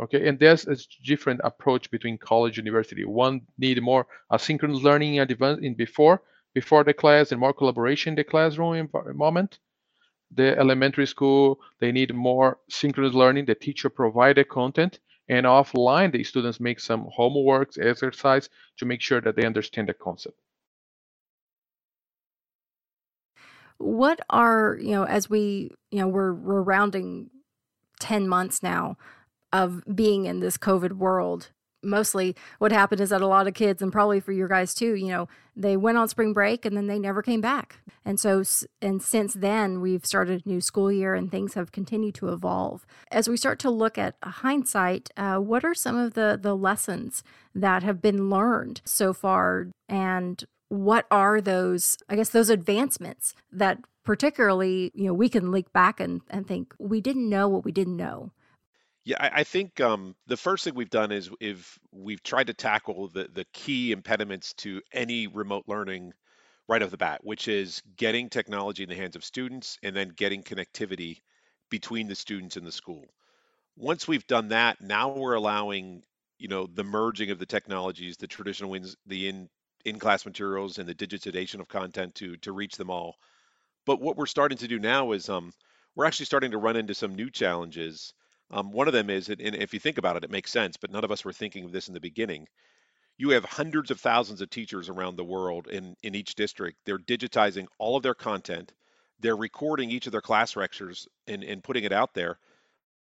Okay, 0.00 0.28
and 0.28 0.38
there's 0.38 0.66
a 0.66 0.76
different 1.04 1.40
approach 1.44 1.90
between 1.90 2.16
college 2.16 2.56
university. 2.56 3.04
One 3.04 3.42
need 3.58 3.82
more 3.82 4.06
asynchronous 4.32 4.82
learning 4.82 5.16
in 5.16 5.74
before 5.74 6.22
before 6.54 6.84
the 6.84 6.94
class 6.94 7.32
and 7.32 7.40
more 7.40 7.52
collaboration 7.52 8.12
in 8.12 8.16
the 8.16 8.24
classroom 8.24 8.74
environment. 8.74 9.58
The 10.34 10.58
elementary 10.58 11.06
school 11.06 11.60
they 11.80 11.90
need 11.90 12.14
more 12.14 12.58
synchronous 12.68 13.14
learning. 13.14 13.46
The 13.46 13.54
teacher 13.54 13.88
provide 13.88 14.36
the 14.36 14.44
content, 14.44 15.00
and 15.30 15.46
offline 15.46 16.12
the 16.12 16.24
students 16.24 16.58
make 16.58 16.80
some 16.80 17.08
homeworks, 17.16 17.78
exercise 17.80 18.50
to 18.76 18.84
make 18.84 19.00
sure 19.00 19.20
that 19.20 19.36
they 19.36 19.46
understand 19.46 19.88
the 19.88 19.94
concept. 19.94 20.36
What 23.78 24.20
are 24.28 24.76
you 24.78 24.90
know 24.90 25.04
as 25.04 25.30
we 25.30 25.70
you 25.90 26.00
know 26.00 26.08
we're 26.08 26.34
we're 26.34 26.62
rounding 26.62 27.30
ten 28.00 28.28
months 28.28 28.62
now 28.62 28.96
of 29.52 29.82
being 29.94 30.26
in 30.26 30.40
this 30.40 30.58
COVID 30.58 30.92
world. 30.94 31.50
Mostly 31.82 32.36
what 32.58 32.72
happened 32.72 33.00
is 33.00 33.10
that 33.10 33.22
a 33.22 33.26
lot 33.26 33.46
of 33.46 33.54
kids, 33.54 33.80
and 33.80 33.92
probably 33.92 34.20
for 34.20 34.32
your 34.32 34.48
guys 34.48 34.74
too, 34.74 34.94
you 34.94 35.08
know, 35.08 35.28
they 35.56 35.76
went 35.76 35.98
on 35.98 36.08
spring 36.08 36.32
break 36.32 36.64
and 36.64 36.76
then 36.76 36.86
they 36.86 36.98
never 36.98 37.22
came 37.22 37.40
back. 37.40 37.80
And 38.04 38.18
so, 38.18 38.42
and 38.80 39.02
since 39.02 39.34
then, 39.34 39.80
we've 39.80 40.06
started 40.06 40.42
a 40.44 40.48
new 40.48 40.60
school 40.60 40.90
year 40.90 41.14
and 41.14 41.30
things 41.30 41.54
have 41.54 41.72
continued 41.72 42.14
to 42.16 42.28
evolve. 42.28 42.86
As 43.10 43.28
we 43.28 43.36
start 43.36 43.58
to 43.60 43.70
look 43.70 43.98
at 43.98 44.16
hindsight, 44.22 45.10
uh, 45.16 45.38
what 45.38 45.64
are 45.64 45.74
some 45.74 45.96
of 45.96 46.14
the, 46.14 46.38
the 46.40 46.56
lessons 46.56 47.22
that 47.54 47.82
have 47.82 48.00
been 48.00 48.30
learned 48.30 48.80
so 48.84 49.12
far? 49.12 49.68
And 49.88 50.44
what 50.68 51.06
are 51.10 51.40
those, 51.40 51.98
I 52.08 52.16
guess, 52.16 52.30
those 52.30 52.48
advancements 52.48 53.34
that 53.52 53.78
particularly, 54.04 54.90
you 54.94 55.04
know, 55.04 55.14
we 55.14 55.28
can 55.28 55.50
look 55.50 55.72
back 55.72 56.00
and, 56.00 56.20
and 56.30 56.46
think 56.46 56.74
we 56.78 57.00
didn't 57.00 57.28
know 57.28 57.48
what 57.48 57.64
we 57.64 57.72
didn't 57.72 57.96
know 57.96 58.32
yeah, 59.04 59.16
I, 59.18 59.40
I 59.40 59.44
think 59.44 59.80
um, 59.80 60.14
the 60.26 60.36
first 60.36 60.64
thing 60.64 60.74
we've 60.74 60.90
done 60.90 61.12
is 61.12 61.30
if 61.40 61.78
we've 61.92 62.22
tried 62.22 62.48
to 62.48 62.54
tackle 62.54 63.08
the 63.08 63.28
the 63.32 63.46
key 63.52 63.92
impediments 63.92 64.52
to 64.54 64.82
any 64.92 65.26
remote 65.26 65.64
learning 65.66 66.12
right 66.68 66.82
off 66.82 66.90
the 66.90 66.96
bat, 66.96 67.20
which 67.24 67.48
is 67.48 67.82
getting 67.96 68.28
technology 68.28 68.82
in 68.82 68.88
the 68.88 68.94
hands 68.96 69.16
of 69.16 69.24
students 69.24 69.78
and 69.82 69.96
then 69.96 70.08
getting 70.10 70.42
connectivity 70.42 71.20
between 71.70 72.08
the 72.08 72.14
students 72.14 72.56
and 72.56 72.66
the 72.66 72.72
school. 72.72 73.06
Once 73.76 74.06
we've 74.06 74.26
done 74.26 74.48
that, 74.48 74.80
now 74.80 75.08
we're 75.08 75.34
allowing 75.34 76.02
you 76.38 76.48
know 76.48 76.66
the 76.66 76.84
merging 76.84 77.30
of 77.30 77.38
the 77.38 77.46
technologies, 77.46 78.16
the 78.16 78.26
traditional 78.26 78.70
wins, 78.70 78.96
the 79.06 79.28
in 79.28 79.48
in 79.86 79.98
class 79.98 80.26
materials 80.26 80.78
and 80.78 80.88
the 80.88 80.94
digitization 80.94 81.60
of 81.60 81.68
content 81.68 82.14
to 82.16 82.36
to 82.38 82.52
reach 82.52 82.76
them 82.76 82.90
all. 82.90 83.16
But 83.86 84.00
what 84.00 84.16
we're 84.16 84.26
starting 84.26 84.58
to 84.58 84.68
do 84.68 84.78
now 84.78 85.12
is 85.12 85.28
um, 85.28 85.52
we're 85.96 86.04
actually 86.06 86.26
starting 86.26 86.52
to 86.52 86.58
run 86.58 86.76
into 86.76 86.94
some 86.94 87.14
new 87.14 87.30
challenges 87.30 88.12
um, 88.50 88.72
one 88.72 88.88
of 88.88 88.94
them 88.94 89.10
is, 89.10 89.28
and 89.28 89.40
if 89.40 89.72
you 89.72 89.80
think 89.80 89.98
about 89.98 90.16
it, 90.16 90.24
it 90.24 90.30
makes 90.30 90.50
sense, 90.50 90.76
but 90.76 90.90
none 90.90 91.04
of 91.04 91.12
us 91.12 91.24
were 91.24 91.32
thinking 91.32 91.64
of 91.64 91.72
this 91.72 91.88
in 91.88 91.94
the 91.94 92.00
beginning. 92.00 92.48
You 93.16 93.30
have 93.30 93.44
hundreds 93.44 93.90
of 93.90 94.00
thousands 94.00 94.40
of 94.40 94.50
teachers 94.50 94.88
around 94.88 95.16
the 95.16 95.24
world 95.24 95.68
in, 95.68 95.94
in 96.02 96.14
each 96.14 96.34
district. 96.34 96.78
They're 96.84 96.98
digitizing 96.98 97.66
all 97.78 97.96
of 97.96 98.02
their 98.02 98.14
content. 98.14 98.72
They're 99.20 99.36
recording 99.36 99.90
each 99.90 100.06
of 100.06 100.12
their 100.12 100.22
class 100.22 100.56
lectures 100.56 101.06
and, 101.26 101.44
and 101.44 101.62
putting 101.62 101.84
it 101.84 101.92
out 101.92 102.14
there. 102.14 102.38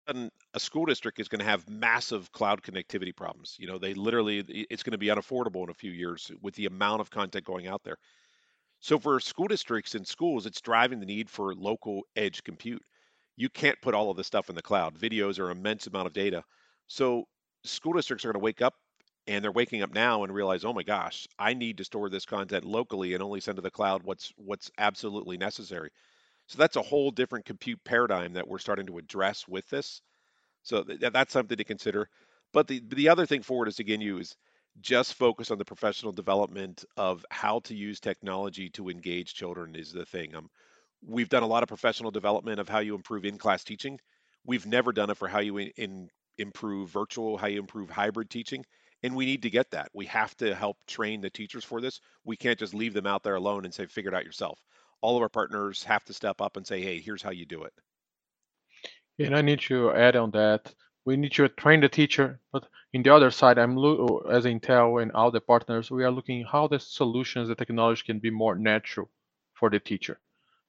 And 0.09 0.31
a 0.55 0.61
school 0.61 0.87
district 0.87 1.19
is 1.19 1.27
going 1.27 1.41
to 1.41 1.45
have 1.45 1.69
massive 1.69 2.31
cloud 2.31 2.63
connectivity 2.63 3.15
problems. 3.15 3.57
You 3.59 3.67
know, 3.67 3.79
they 3.79 3.93
literally, 3.93 4.39
it's 4.71 4.85
going 4.85 4.93
to 4.93 4.99
be 4.99 5.09
unaffordable 5.09 5.65
in 5.65 5.71
a 5.71 5.75
few 5.75 5.91
years 5.91 6.31
with 6.41 6.55
the 6.55 6.67
amount 6.67 7.01
of 7.01 7.11
content 7.11 7.45
going 7.45 7.67
out 7.67 7.83
there. 7.83 7.97
So 8.79 9.01
for 9.01 9.19
school 9.19 9.49
districts 9.49 9.97
and 9.97 10.07
schools, 10.07 10.47
it's 10.47 10.61
driving 10.61 11.01
the 11.01 11.07
need 11.07 11.29
for 11.29 11.53
local 11.55 12.03
edge 12.15 12.45
compute 12.45 12.83
you 13.37 13.49
can't 13.49 13.81
put 13.83 13.95
all 13.95 14.11
of 14.11 14.17
this 14.17 14.27
stuff 14.27 14.49
in 14.49 14.55
the 14.55 14.63
cloud. 14.63 14.99
Videos 14.99 15.39
are 15.39 15.51
immense 15.51 15.87
amount 15.87 16.07
of 16.07 16.13
data. 16.13 16.43
So 16.89 17.25
school 17.65 17.93
districts 17.93 18.25
are 18.25 18.29
going 18.29 18.41
to 18.41 18.45
wake 18.45 18.63
up 18.63 18.75
and 19.27 19.43
they're 19.43 19.53
waking 19.53 19.83
up 19.83 19.93
now 19.93 20.23
and 20.25 20.35
realize, 20.35 20.65
oh 20.65 20.73
my 20.73 20.83
gosh, 20.83 21.27
I 21.39 21.55
need 21.55 21.79
to 21.79 21.85
store 21.85 22.09
this 22.09 22.25
content 22.25 22.65
locally 22.65 23.15
and 23.15 23.23
only 23.23 23.41
send 23.41 23.57
to 23.57 23.63
the 23.63 23.71
cloud 23.71 24.03
what's 24.05 24.33
what's 24.37 24.71
absolutely 24.79 25.37
necessary. 25.37 25.91
So 26.49 26.59
that's 26.59 26.77
a 26.77 26.83
whole 26.83 27.11
different 27.11 27.45
compute 27.45 27.81
paradigm 27.85 28.35
that 28.35 28.49
we're 28.49 28.59
starting 28.59 28.87
to 28.87 28.99
address 28.99 29.47
with 29.49 29.69
this. 29.71 30.03
So 30.63 30.83
th- 30.85 31.13
that's 31.13 31.33
something 31.33 31.57
to 31.57 31.65
consider. 31.65 32.09
But 32.53 32.69
the 32.69 32.83
the 32.89 33.09
other 33.09 33.27
thing 33.27 33.43
forward 33.43 33.69
is 33.69 33.79
again 33.81 34.01
use 34.01 34.37
just 34.81 35.15
focus 35.15 35.51
on 35.51 35.59
the 35.59 35.65
professional 35.65 36.13
development 36.13 36.85
of 36.97 37.25
how 37.31 37.61
to 37.61 37.75
use 37.75 38.01
technology 38.01 38.69
to 38.71 38.89
engage 38.91 39.35
children 39.35 39.75
is 39.75 39.93
the 39.93 40.05
thing. 40.07 40.35
Um, 40.35 40.51
We've 41.05 41.29
done 41.29 41.43
a 41.43 41.47
lot 41.47 41.63
of 41.63 41.69
professional 41.69 42.11
development 42.11 42.61
of 42.61 42.69
how 42.69 42.81
you 42.81 42.95
improve 42.95 43.25
in-class 43.25 43.65
teaching. 43.65 43.99
We've 44.45 44.67
never 44.67 44.93
done 44.93 45.11
it 45.11 45.17
for 45.17 45.29
how 45.29 45.41
you 45.41 45.59
in, 45.59 45.71
in, 45.77 46.09
improve 46.39 46.91
virtual, 46.91 47.37
how 47.37 47.47
you 47.47 47.61
improve 47.61 47.91
hybrid 47.91 48.31
teaching, 48.31 48.65
and 49.03 49.15
we 49.15 49.27
need 49.27 49.43
to 49.43 49.51
get 49.51 49.71
that. 49.71 49.91
We 49.95 50.07
have 50.07 50.37
to 50.39 50.55
help 50.55 50.79
train 50.87 51.21
the 51.21 51.31
teachers 51.31 51.65
for 51.65 51.81
this. 51.81 52.01
We 52.25 52.37
can't 52.37 52.59
just 52.59 52.75
leave 52.75 52.95
them 52.95 53.07
out 53.07 53.23
there 53.23 53.37
alone 53.37 53.65
and 53.65 53.75
say, 53.75 53.87
figure 53.87 54.11
it 54.11 54.17
out 54.17 54.25
yourself. 54.25 54.61
All 55.01 55.17
of 55.17 55.23
our 55.23 55.29
partners 55.29 55.83
have 55.85 56.05
to 56.05 56.13
step 56.13 56.41
up 56.41 56.57
and 56.57 56.67
say, 56.67 56.81
hey, 56.81 57.01
here's 57.01 57.23
how 57.23 57.31
you 57.31 57.47
do 57.47 57.65
it. 57.65 57.73
And 59.19 59.37
I 59.37 59.43
need 59.43 59.61
to 59.61 59.93
add 59.93 60.17
on 60.17 60.31
that. 60.33 60.75
We 61.05 61.17
need 61.17 61.33
to 61.33 61.49
train 61.49 61.81
the 61.81 61.89
teacher, 61.89 62.41
but 62.53 62.67
in 62.93 63.03
the 63.03 63.15
other 63.15 63.31
side, 63.31 63.59
I'm 63.59 63.79
as 64.31 64.45
Intel 64.45 65.01
and 65.01 65.13
all 65.13 65.31
the 65.31 65.41
partners, 65.41 65.91
we 65.91 66.03
are 66.03 66.11
looking 66.11 66.45
how 66.45 66.67
the 66.67 66.81
solutions, 66.81 67.49
the 67.49 67.55
technology 67.55 68.03
can 68.05 68.19
be 68.19 68.31
more 68.31 68.57
natural 68.57 69.09
for 69.55 69.71
the 69.71 69.79
teacher. 69.79 70.19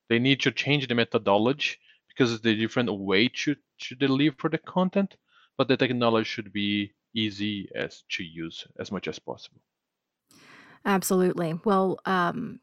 They 0.10 0.20
need 0.20 0.40
to 0.42 0.52
change 0.52 0.88
the 0.88 0.96
methodology 0.96 1.78
because 2.08 2.34
a 2.34 2.40
different 2.40 2.92
way 2.92 3.28
to, 3.28 3.56
to 3.80 3.96
deliver 3.96 4.50
the 4.50 4.58
content, 4.58 5.18
but 5.58 5.68
the 5.68 5.78
technology 5.78 6.26
should 6.26 6.52
be 6.52 6.92
easy 7.14 7.70
as 7.76 8.04
to 8.10 8.24
use 8.24 8.66
as 8.80 8.92
much 8.92 9.08
as 9.08 9.20
possible. 9.20 9.62
Absolutely. 10.86 11.60
Well, 11.66 12.00
um, 12.06 12.60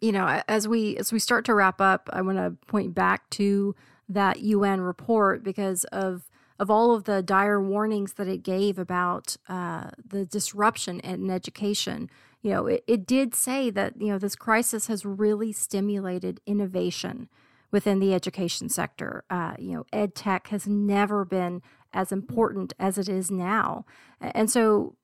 you 0.00 0.12
know, 0.12 0.42
as 0.48 0.68
we 0.68 0.96
as 0.98 1.12
we 1.12 1.18
start 1.18 1.44
to 1.46 1.54
wrap 1.54 1.80
up, 1.80 2.10
I 2.12 2.22
want 2.22 2.38
to 2.38 2.56
point 2.66 2.94
back 2.94 3.30
to 3.30 3.74
that 4.08 4.40
UN 4.40 4.80
report 4.80 5.42
because 5.42 5.84
of 5.84 6.28
of 6.62 6.70
all 6.70 6.94
of 6.94 7.04
the 7.04 7.22
dire 7.22 7.60
warnings 7.60 8.14
that 8.14 8.28
it 8.28 8.42
gave 8.42 8.78
about 8.78 9.36
uh, 9.48 9.90
the 10.06 10.24
disruption 10.24 11.00
in 11.00 11.28
education 11.30 12.08
you 12.42 12.50
know, 12.50 12.66
it, 12.66 12.84
it 12.86 13.06
did 13.06 13.34
say 13.34 13.70
that, 13.70 14.00
you 14.00 14.08
know, 14.08 14.18
this 14.18 14.34
crisis 14.34 14.88
has 14.88 15.06
really 15.06 15.52
stimulated 15.52 16.40
innovation 16.44 17.28
within 17.70 18.00
the 18.00 18.12
education 18.12 18.68
sector. 18.68 19.24
Uh, 19.30 19.54
you 19.58 19.74
know, 19.74 19.86
ed 19.92 20.14
tech 20.14 20.48
has 20.48 20.66
never 20.66 21.24
been 21.24 21.62
as 21.92 22.10
important 22.10 22.72
as 22.78 22.98
it 22.98 23.08
is 23.08 23.30
now. 23.30 23.84
And 24.20 24.50
so, 24.50 24.96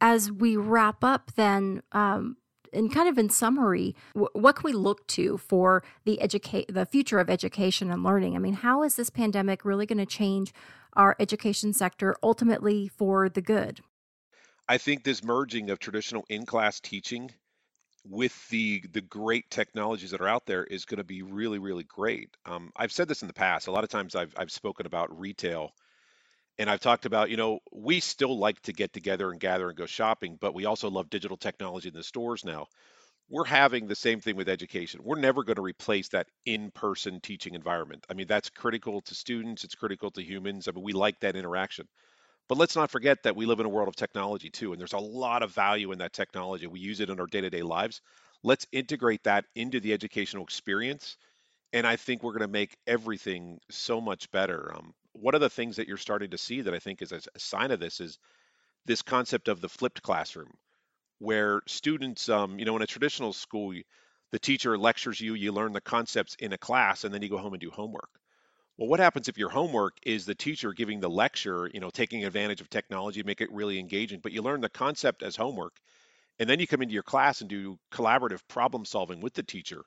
as 0.00 0.30
we 0.30 0.56
wrap 0.56 1.02
up, 1.04 1.32
then, 1.36 1.82
um, 1.92 2.36
and 2.72 2.92
kind 2.92 3.08
of 3.08 3.18
in 3.18 3.28
summary, 3.28 3.94
what 4.14 4.56
can 4.56 4.64
we 4.64 4.72
look 4.72 5.06
to 5.08 5.38
for 5.38 5.82
the 6.04 6.20
educate 6.20 6.72
the 6.72 6.86
future 6.86 7.18
of 7.18 7.30
education 7.30 7.90
and 7.90 8.02
learning? 8.02 8.36
I 8.36 8.38
mean, 8.38 8.54
how 8.54 8.82
is 8.82 8.96
this 8.96 9.10
pandemic 9.10 9.64
really 9.64 9.86
going 9.86 9.98
to 9.98 10.06
change 10.06 10.52
our 10.94 11.16
education 11.18 11.72
sector 11.72 12.16
ultimately 12.22 12.88
for 12.88 13.28
the 13.28 13.42
good? 13.42 13.80
I 14.68 14.78
think 14.78 15.04
this 15.04 15.22
merging 15.22 15.70
of 15.70 15.78
traditional 15.78 16.24
in-class 16.28 16.80
teaching 16.80 17.30
with 18.08 18.48
the 18.50 18.82
the 18.92 19.00
great 19.00 19.50
technologies 19.50 20.10
that 20.12 20.20
are 20.20 20.28
out 20.28 20.46
there 20.46 20.64
is 20.64 20.84
going 20.84 20.98
to 20.98 21.04
be 21.04 21.22
really 21.22 21.58
really 21.58 21.84
great. 21.84 22.36
Um, 22.44 22.72
I've 22.76 22.92
said 22.92 23.08
this 23.08 23.22
in 23.22 23.28
the 23.28 23.34
past. 23.34 23.66
A 23.66 23.72
lot 23.72 23.84
of 23.84 23.90
times 23.90 24.14
I've 24.14 24.32
I've 24.36 24.50
spoken 24.50 24.86
about 24.86 25.18
retail, 25.18 25.72
and 26.58 26.70
I've 26.70 26.80
talked 26.80 27.06
about 27.06 27.30
you 27.30 27.36
know 27.36 27.60
we 27.72 28.00
still 28.00 28.38
like 28.38 28.60
to 28.62 28.72
get 28.72 28.92
together 28.92 29.30
and 29.30 29.40
gather 29.40 29.68
and 29.68 29.76
go 29.76 29.86
shopping, 29.86 30.38
but 30.40 30.54
we 30.54 30.64
also 30.66 30.90
love 30.90 31.10
digital 31.10 31.36
technology 31.36 31.88
in 31.88 31.94
the 31.94 32.02
stores 32.02 32.44
now. 32.44 32.66
We're 33.28 33.44
having 33.44 33.88
the 33.88 33.96
same 33.96 34.20
thing 34.20 34.36
with 34.36 34.48
education. 34.48 35.00
We're 35.04 35.18
never 35.18 35.44
going 35.44 35.56
to 35.56 35.62
replace 35.62 36.08
that 36.10 36.28
in-person 36.46 37.20
teaching 37.20 37.54
environment. 37.54 38.06
I 38.10 38.14
mean 38.14 38.26
that's 38.28 38.50
critical 38.50 39.00
to 39.02 39.14
students. 39.14 39.64
It's 39.64 39.74
critical 39.74 40.10
to 40.12 40.22
humans. 40.22 40.68
I 40.68 40.72
mean 40.72 40.84
we 40.84 40.92
like 40.92 41.20
that 41.20 41.36
interaction. 41.36 41.88
But 42.48 42.58
let's 42.58 42.76
not 42.76 42.90
forget 42.90 43.22
that 43.24 43.36
we 43.36 43.46
live 43.46 43.60
in 43.60 43.66
a 43.66 43.70
world 43.70 43.88
of 43.88 43.96
technology 43.96 44.50
too, 44.50 44.72
and 44.72 44.80
there's 44.80 44.92
a 44.92 44.98
lot 44.98 45.42
of 45.42 45.52
value 45.52 45.92
in 45.92 45.98
that 45.98 46.12
technology. 46.12 46.66
We 46.66 46.80
use 46.80 47.00
it 47.00 47.10
in 47.10 47.20
our 47.20 47.26
day 47.26 47.40
to 47.40 47.50
day 47.50 47.62
lives. 47.62 48.00
Let's 48.42 48.66
integrate 48.72 49.24
that 49.24 49.46
into 49.56 49.80
the 49.80 49.92
educational 49.92 50.44
experience. 50.44 51.16
And 51.72 51.86
I 51.86 51.96
think 51.96 52.22
we're 52.22 52.32
going 52.32 52.42
to 52.42 52.48
make 52.48 52.76
everything 52.86 53.60
so 53.70 54.00
much 54.00 54.30
better. 54.30 54.72
Um, 54.74 54.94
one 55.20 55.34
of 55.34 55.40
the 55.40 55.50
things 55.50 55.76
that 55.76 55.88
you're 55.88 55.96
starting 55.96 56.30
to 56.30 56.38
see 56.38 56.62
that 56.62 56.74
I 56.74 56.78
think 56.78 57.02
is 57.02 57.12
a, 57.12 57.20
sign 57.38 57.70
of 57.70 57.80
this 57.80 58.00
is 58.00 58.18
this 58.84 59.02
concept 59.02 59.48
of 59.48 59.60
the 59.60 59.68
flipped 59.68 60.02
classroom, 60.02 60.52
where 61.18 61.62
students, 61.66 62.28
um, 62.28 62.58
you 62.58 62.64
know, 62.64 62.76
in 62.76 62.82
a 62.82 62.86
traditional 62.86 63.32
school, 63.32 63.74
the 64.32 64.38
teacher 64.38 64.76
lectures 64.78 65.20
you, 65.20 65.34
you 65.34 65.52
learn 65.52 65.72
the 65.72 65.80
concepts 65.80 66.34
in 66.36 66.52
a 66.52 66.58
class, 66.58 67.04
and 67.04 67.12
then 67.12 67.22
you 67.22 67.28
go 67.28 67.38
home 67.38 67.54
and 67.54 67.60
do 67.60 67.70
homework. 67.70 68.10
Well, 68.78 68.88
what 68.88 69.00
happens 69.00 69.28
if 69.28 69.38
your 69.38 69.48
homework 69.48 69.96
is 70.04 70.26
the 70.26 70.34
teacher 70.34 70.72
giving 70.72 71.00
the 71.00 71.08
lecture, 71.08 71.70
you 71.72 71.80
know, 71.80 71.90
taking 71.90 72.24
advantage 72.24 72.60
of 72.60 72.68
technology, 72.68 73.22
make 73.22 73.40
it 73.40 73.50
really 73.50 73.78
engaging, 73.78 74.20
but 74.20 74.32
you 74.32 74.42
learn 74.42 74.60
the 74.60 74.68
concept 74.68 75.22
as 75.22 75.34
homework, 75.34 75.78
and 76.38 76.48
then 76.48 76.60
you 76.60 76.66
come 76.66 76.82
into 76.82 76.92
your 76.94 77.02
class 77.02 77.40
and 77.40 77.48
do 77.48 77.78
collaborative 77.90 78.46
problem 78.48 78.84
solving 78.84 79.20
with 79.22 79.32
the 79.32 79.42
teacher. 79.42 79.82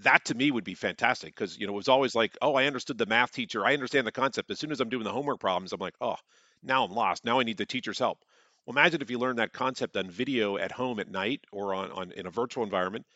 That 0.00 0.24
to 0.26 0.34
me 0.34 0.50
would 0.50 0.64
be 0.64 0.74
fantastic 0.74 1.34
because 1.34 1.58
you 1.58 1.66
know 1.66 1.72
it 1.72 1.76
was 1.76 1.88
always 1.88 2.14
like 2.14 2.36
oh 2.42 2.54
i 2.54 2.66
understood 2.66 2.98
the 2.98 3.06
math 3.06 3.32
teacher 3.32 3.64
i 3.64 3.72
understand 3.72 4.06
the 4.06 4.12
concept. 4.12 4.50
As 4.50 4.58
soon 4.58 4.70
as 4.70 4.80
i'm 4.80 4.88
doing 4.88 5.04
the 5.04 5.12
homework 5.12 5.40
problems 5.40 5.72
i'm 5.72 5.80
like 5.80 5.94
oh 6.00 6.16
now 6.62 6.84
i'm 6.84 6.92
lost. 6.92 7.24
Now 7.24 7.40
i 7.40 7.44
need 7.44 7.56
the 7.56 7.66
teacher's 7.66 7.98
help. 7.98 8.18
Well 8.66 8.74
imagine 8.74 9.00
if 9.00 9.10
you 9.10 9.18
learn 9.18 9.36
that 9.36 9.52
concept 9.52 9.96
on 9.96 10.10
video 10.10 10.56
at 10.58 10.72
home 10.72 11.00
at 11.00 11.10
night 11.10 11.44
or 11.52 11.74
on, 11.74 11.90
on 11.92 12.12
in 12.12 12.26
a 12.26 12.30
virtual 12.30 12.64
environment 12.64 13.06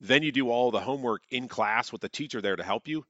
then 0.00 0.22
you 0.22 0.30
do 0.30 0.50
all 0.50 0.70
the 0.70 0.80
homework 0.80 1.22
in 1.30 1.48
class 1.48 1.90
with 1.90 2.00
the 2.00 2.08
teacher 2.08 2.40
there 2.40 2.54
to 2.54 2.62
help 2.62 2.86
you. 2.86 3.04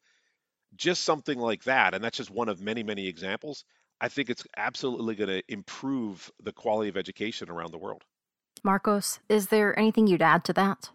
Just 0.74 1.04
something 1.04 1.38
like 1.38 1.64
that 1.64 1.94
and 1.94 2.02
that's 2.02 2.16
just 2.16 2.30
one 2.30 2.48
of 2.48 2.60
many 2.60 2.82
many 2.82 3.08
examples 3.08 3.64
i 4.00 4.08
think 4.08 4.30
it's 4.30 4.46
absolutely 4.56 5.16
going 5.16 5.28
to 5.28 5.42
improve 5.48 6.30
the 6.42 6.52
quality 6.52 6.88
of 6.88 6.96
education 6.96 7.50
around 7.50 7.72
the 7.72 7.78
world. 7.78 8.04
Marcos 8.62 9.18
is 9.28 9.48
there 9.48 9.76
anything 9.78 10.06
you'd 10.06 10.22
add 10.22 10.44
to 10.44 10.52
that 10.52 10.90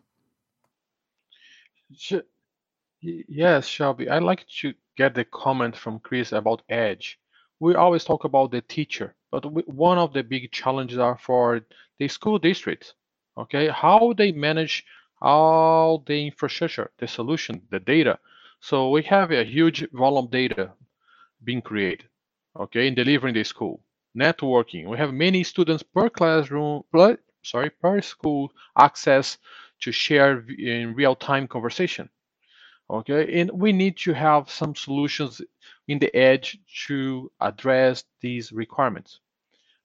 Yes, 3.02 3.68
Shelby. 3.68 4.10
I'd 4.10 4.24
like 4.24 4.48
to 4.62 4.74
get 4.98 5.14
the 5.16 5.26
comment 5.26 5.76
from 5.76 6.00
Chris 6.00 6.32
about 6.32 6.62
Edge. 6.70 7.20
We 7.60 7.76
always 7.76 8.04
talk 8.04 8.24
about 8.24 8.52
the 8.52 8.62
teacher, 8.62 9.16
but 9.32 9.46
one 9.68 9.98
of 9.98 10.14
the 10.14 10.24
big 10.24 10.52
challenges 10.52 10.98
are 10.98 11.18
for 11.18 11.62
the 12.00 12.08
school 12.08 12.40
districts. 12.40 12.94
Okay, 13.38 13.68
how 13.70 14.14
they 14.18 14.32
manage 14.32 14.86
all 15.22 16.00
the 16.00 16.28
infrastructure, 16.28 16.92
the 17.00 17.08
solution, 17.08 17.62
the 17.72 17.80
data. 17.80 18.20
So 18.60 18.90
we 18.90 19.04
have 19.04 19.32
a 19.32 19.44
huge 19.44 19.88
volume 19.92 20.30
data 20.30 20.74
being 21.44 21.62
created. 21.62 22.08
Okay, 22.58 22.88
in 22.88 22.96
delivering 22.96 23.34
the 23.34 23.44
school 23.44 23.82
networking. 24.18 24.88
We 24.88 24.98
have 24.98 25.14
many 25.14 25.44
students 25.44 25.84
per 25.84 26.10
classroom, 26.10 26.84
sorry, 27.44 27.70
per 27.72 28.02
school 28.02 28.52
access 28.78 29.38
to 29.84 29.92
share 29.92 30.44
in 30.58 30.96
real-time 30.96 31.48
conversation. 31.48 32.10
Okay, 32.90 33.40
and 33.40 33.50
we 33.52 33.72
need 33.72 33.98
to 33.98 34.14
have 34.14 34.50
some 34.50 34.76
solutions 34.76 35.42
in 35.88 36.00
the 36.00 36.14
edge 36.16 36.58
to 36.88 37.32
address 37.40 38.04
these 38.22 38.52
requirements. 38.52 39.20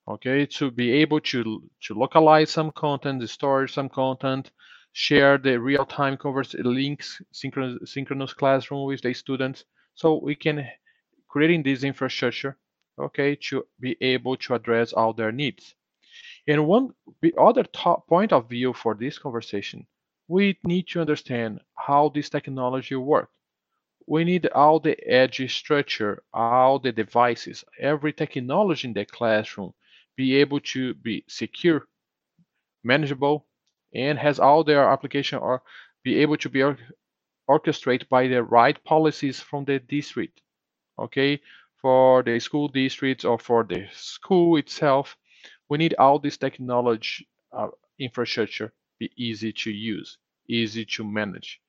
Okay, 0.08 0.46
to 0.46 0.70
be 0.70 0.90
able 0.92 1.20
to 1.20 1.62
to 1.82 1.94
localize 1.94 2.50
some 2.50 2.70
content, 2.72 3.28
store 3.28 3.68
some 3.68 3.88
content, 3.88 4.50
share 4.92 5.38
the 5.38 5.60
real-time 5.60 6.16
converse 6.16 6.54
links, 6.54 7.22
synchronous, 7.30 7.92
synchronous 7.92 8.32
classroom 8.34 8.86
with 8.86 9.02
the 9.02 9.14
students, 9.14 9.64
so 9.94 10.20
we 10.22 10.34
can 10.34 10.66
creating 11.28 11.62
this 11.62 11.84
infrastructure, 11.84 12.56
okay, 12.98 13.36
to 13.36 13.64
be 13.78 13.96
able 14.00 14.36
to 14.36 14.54
address 14.54 14.92
all 14.92 15.12
their 15.12 15.30
needs. 15.32 15.74
And 16.48 16.66
one 16.66 16.94
other 17.38 17.64
point 18.08 18.32
of 18.32 18.48
view 18.48 18.72
for 18.72 18.94
this 18.94 19.18
conversation, 19.18 19.86
we 20.28 20.58
need 20.64 20.88
to 20.88 21.00
understand 21.00 21.60
how 21.76 22.08
this 22.08 22.30
technology 22.30 22.96
works. 22.96 23.30
We 24.06 24.24
need 24.24 24.46
all 24.48 24.80
the 24.80 24.96
edge 25.06 25.52
structure, 25.52 26.22
all 26.32 26.78
the 26.78 26.92
devices, 26.92 27.64
every 27.78 28.14
technology 28.14 28.88
in 28.88 28.94
the 28.94 29.04
classroom 29.04 29.74
be 30.16 30.36
able 30.36 30.60
to 30.60 30.94
be 30.94 31.24
secure, 31.28 31.86
manageable, 32.82 33.46
and 33.94 34.18
has 34.18 34.40
all 34.40 34.64
their 34.64 34.88
application 34.88 35.38
or 35.38 35.62
be 36.02 36.16
able 36.22 36.38
to 36.38 36.48
be 36.48 36.62
or 36.62 36.78
orchestrated 37.46 38.08
by 38.08 38.26
the 38.26 38.42
right 38.42 38.82
policies 38.84 39.38
from 39.38 39.66
the 39.66 39.78
district. 39.78 40.40
Okay, 40.98 41.40
for 41.82 42.22
the 42.22 42.40
school 42.40 42.68
districts 42.68 43.24
or 43.24 43.38
for 43.38 43.64
the 43.64 43.86
school 43.92 44.56
itself, 44.56 45.16
we 45.68 45.78
need 45.78 45.94
all 45.98 46.18
this 46.18 46.36
technology 46.36 47.28
uh, 47.52 47.68
infrastructure 47.98 48.72
be 48.98 49.10
easy 49.16 49.52
to 49.52 49.70
use, 49.70 50.18
easy 50.48 50.84
to 50.84 51.04
manage, 51.04 51.60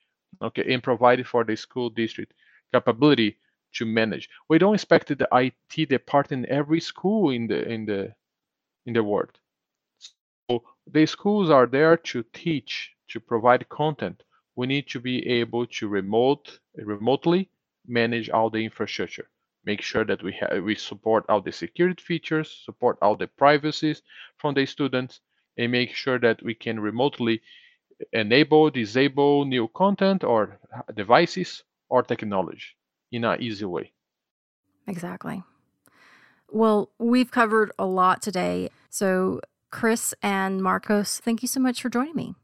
okay, 0.42 0.74
and 0.74 0.84
provided 0.84 1.28
for 1.28 1.44
the 1.44 1.56
school 1.56 1.90
district 1.90 2.34
capability 2.74 3.38
to 3.74 3.86
manage. 3.86 4.30
We 4.48 4.58
don't 4.58 4.74
expect 4.74 5.08
the 5.10 5.28
IT 5.32 5.90
department 5.90 6.46
in 6.46 6.52
every 6.52 6.80
school 6.80 7.30
in 7.30 7.48
the 7.48 7.68
in 7.68 7.86
the 7.86 8.14
in 8.86 8.94
the 8.94 9.04
world. 9.04 9.38
So 10.50 10.64
the 10.88 11.06
schools 11.06 11.50
are 11.50 11.68
there 11.68 11.98
to 11.98 12.24
teach, 12.34 12.92
to 13.10 13.20
provide 13.20 13.70
content. 13.70 14.24
We 14.56 14.68
need 14.68 14.88
to 14.90 15.00
be 15.00 15.26
able 15.28 15.68
to 15.68 15.88
remote 15.88 16.60
remotely 16.76 17.50
manage 17.88 18.30
all 18.30 18.50
the 18.50 18.64
infrastructure 18.64 19.30
make 19.66 19.82
sure 19.82 20.06
that 20.06 20.24
we 20.24 20.34
have 20.34 20.64
we 20.64 20.76
support 20.76 21.26
all 21.30 21.42
the 21.42 21.52
security 21.52 22.02
features, 22.04 22.62
support 22.66 22.98
all 23.02 23.16
the 23.16 23.28
privacies 23.28 24.02
from 24.38 24.54
the 24.54 24.66
students, 24.66 25.22
and 25.58 25.72
make 25.72 25.94
sure 25.94 26.20
that 26.20 26.42
we 26.44 26.54
can 26.54 26.80
remotely 26.80 27.42
enable, 28.14 28.70
disable 28.70 29.46
new 29.46 29.68
content 29.70 30.24
or 30.24 30.60
devices 30.96 31.64
or 31.90 32.04
technology 32.04 32.76
in 33.12 33.24
an 33.26 33.42
easy 33.42 33.66
way. 33.66 33.92
Exactly. 34.88 35.44
Well, 36.52 36.90
we've 36.98 37.30
covered 37.30 37.72
a 37.78 37.86
lot 37.86 38.22
today. 38.22 38.70
So, 38.90 39.42
Chris 39.72 40.16
and 40.24 40.64
Marcos, 40.64 41.20
thank 41.20 41.42
you 41.42 41.48
so 41.48 41.60
much 41.60 41.82
for 41.82 41.90
joining 41.90 42.16
me. 42.16 42.36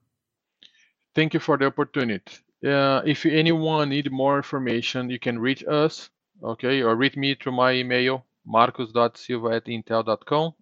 Thank 1.16 1.34
you 1.34 1.40
for 1.40 1.58
the 1.58 1.66
opportunity. 1.66 2.38
Uh, 2.64 3.02
if 3.06 3.26
anyone 3.26 3.90
need 3.90 4.12
more 4.12 4.38
information, 4.38 5.10
you 5.10 5.20
can 5.20 5.40
reach 5.40 5.64
us 5.66 6.10
okay, 6.46 6.82
or 6.82 6.96
read 6.96 7.18
me 7.18 7.36
through 7.36 7.54
my 7.54 7.74
email, 7.74 8.26
marcos.silva 8.46 9.56
at 9.56 9.66
intel.com, 9.66 10.54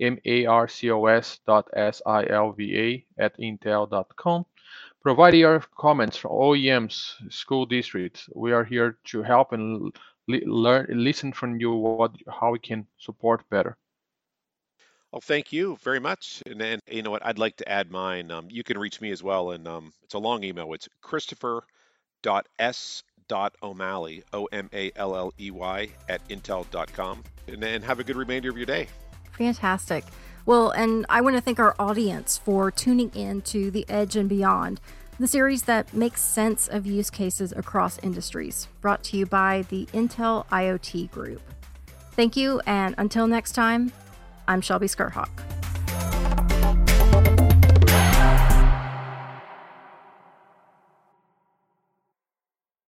M-A-R-C-O-S 0.00 1.40
dot 1.46 1.68
at 1.74 3.38
intel.com. 3.38 4.46
Provide 5.02 5.34
your 5.34 5.62
comments 5.76 6.16
from 6.16 6.32
OEMs, 6.32 7.32
school 7.32 7.66
districts. 7.66 8.28
We 8.34 8.52
are 8.52 8.64
here 8.64 8.98
to 9.04 9.22
help 9.22 9.52
and 9.52 9.94
learn, 10.26 10.86
listen 10.90 11.32
from 11.32 11.60
you 11.60 11.72
what, 11.72 12.12
how 12.28 12.52
we 12.52 12.58
can 12.58 12.86
support 12.98 13.48
better. 13.50 13.76
Well, 15.12 15.20
thank 15.20 15.52
you 15.52 15.76
very 15.82 16.00
much. 16.00 16.42
And, 16.46 16.60
and 16.60 16.82
you 16.88 17.02
know 17.02 17.10
what, 17.10 17.24
I'd 17.24 17.38
like 17.38 17.56
to 17.58 17.68
add 17.68 17.90
mine. 17.90 18.30
Um, 18.30 18.48
you 18.50 18.64
can 18.64 18.78
reach 18.78 19.00
me 19.00 19.12
as 19.12 19.22
well, 19.22 19.52
and 19.52 19.68
um, 19.68 19.92
it's 20.02 20.14
a 20.14 20.18
long 20.18 20.42
email. 20.42 20.72
It's 20.72 20.88
christopher.s 21.02 23.02
O'Malley, 23.62 24.22
O 24.32 24.46
M 24.46 24.68
A 24.72 24.92
L 24.96 25.16
L 25.16 25.32
E 25.40 25.50
Y, 25.50 25.88
at 26.08 26.26
intel.com. 26.28 27.22
And, 27.48 27.62
and 27.62 27.84
have 27.84 28.00
a 28.00 28.04
good 28.04 28.16
remainder 28.16 28.50
of 28.50 28.56
your 28.56 28.66
day. 28.66 28.88
Fantastic. 29.32 30.04
Well, 30.46 30.70
and 30.70 31.06
I 31.08 31.20
want 31.22 31.36
to 31.36 31.42
thank 31.42 31.58
our 31.58 31.74
audience 31.78 32.36
for 32.36 32.70
tuning 32.70 33.10
in 33.14 33.42
to 33.42 33.70
The 33.70 33.86
Edge 33.88 34.16
and 34.16 34.28
Beyond, 34.28 34.80
the 35.18 35.26
series 35.26 35.62
that 35.62 35.94
makes 35.94 36.20
sense 36.20 36.68
of 36.68 36.86
use 36.86 37.08
cases 37.08 37.52
across 37.52 37.98
industries, 37.98 38.68
brought 38.80 39.02
to 39.04 39.16
you 39.16 39.26
by 39.26 39.64
the 39.70 39.86
Intel 39.86 40.46
IoT 40.48 41.10
Group. 41.10 41.40
Thank 42.12 42.36
you, 42.36 42.60
and 42.66 42.94
until 42.98 43.26
next 43.26 43.52
time, 43.52 43.92
I'm 44.46 44.60
Shelby 44.60 44.86
Skrhak. 44.86 45.63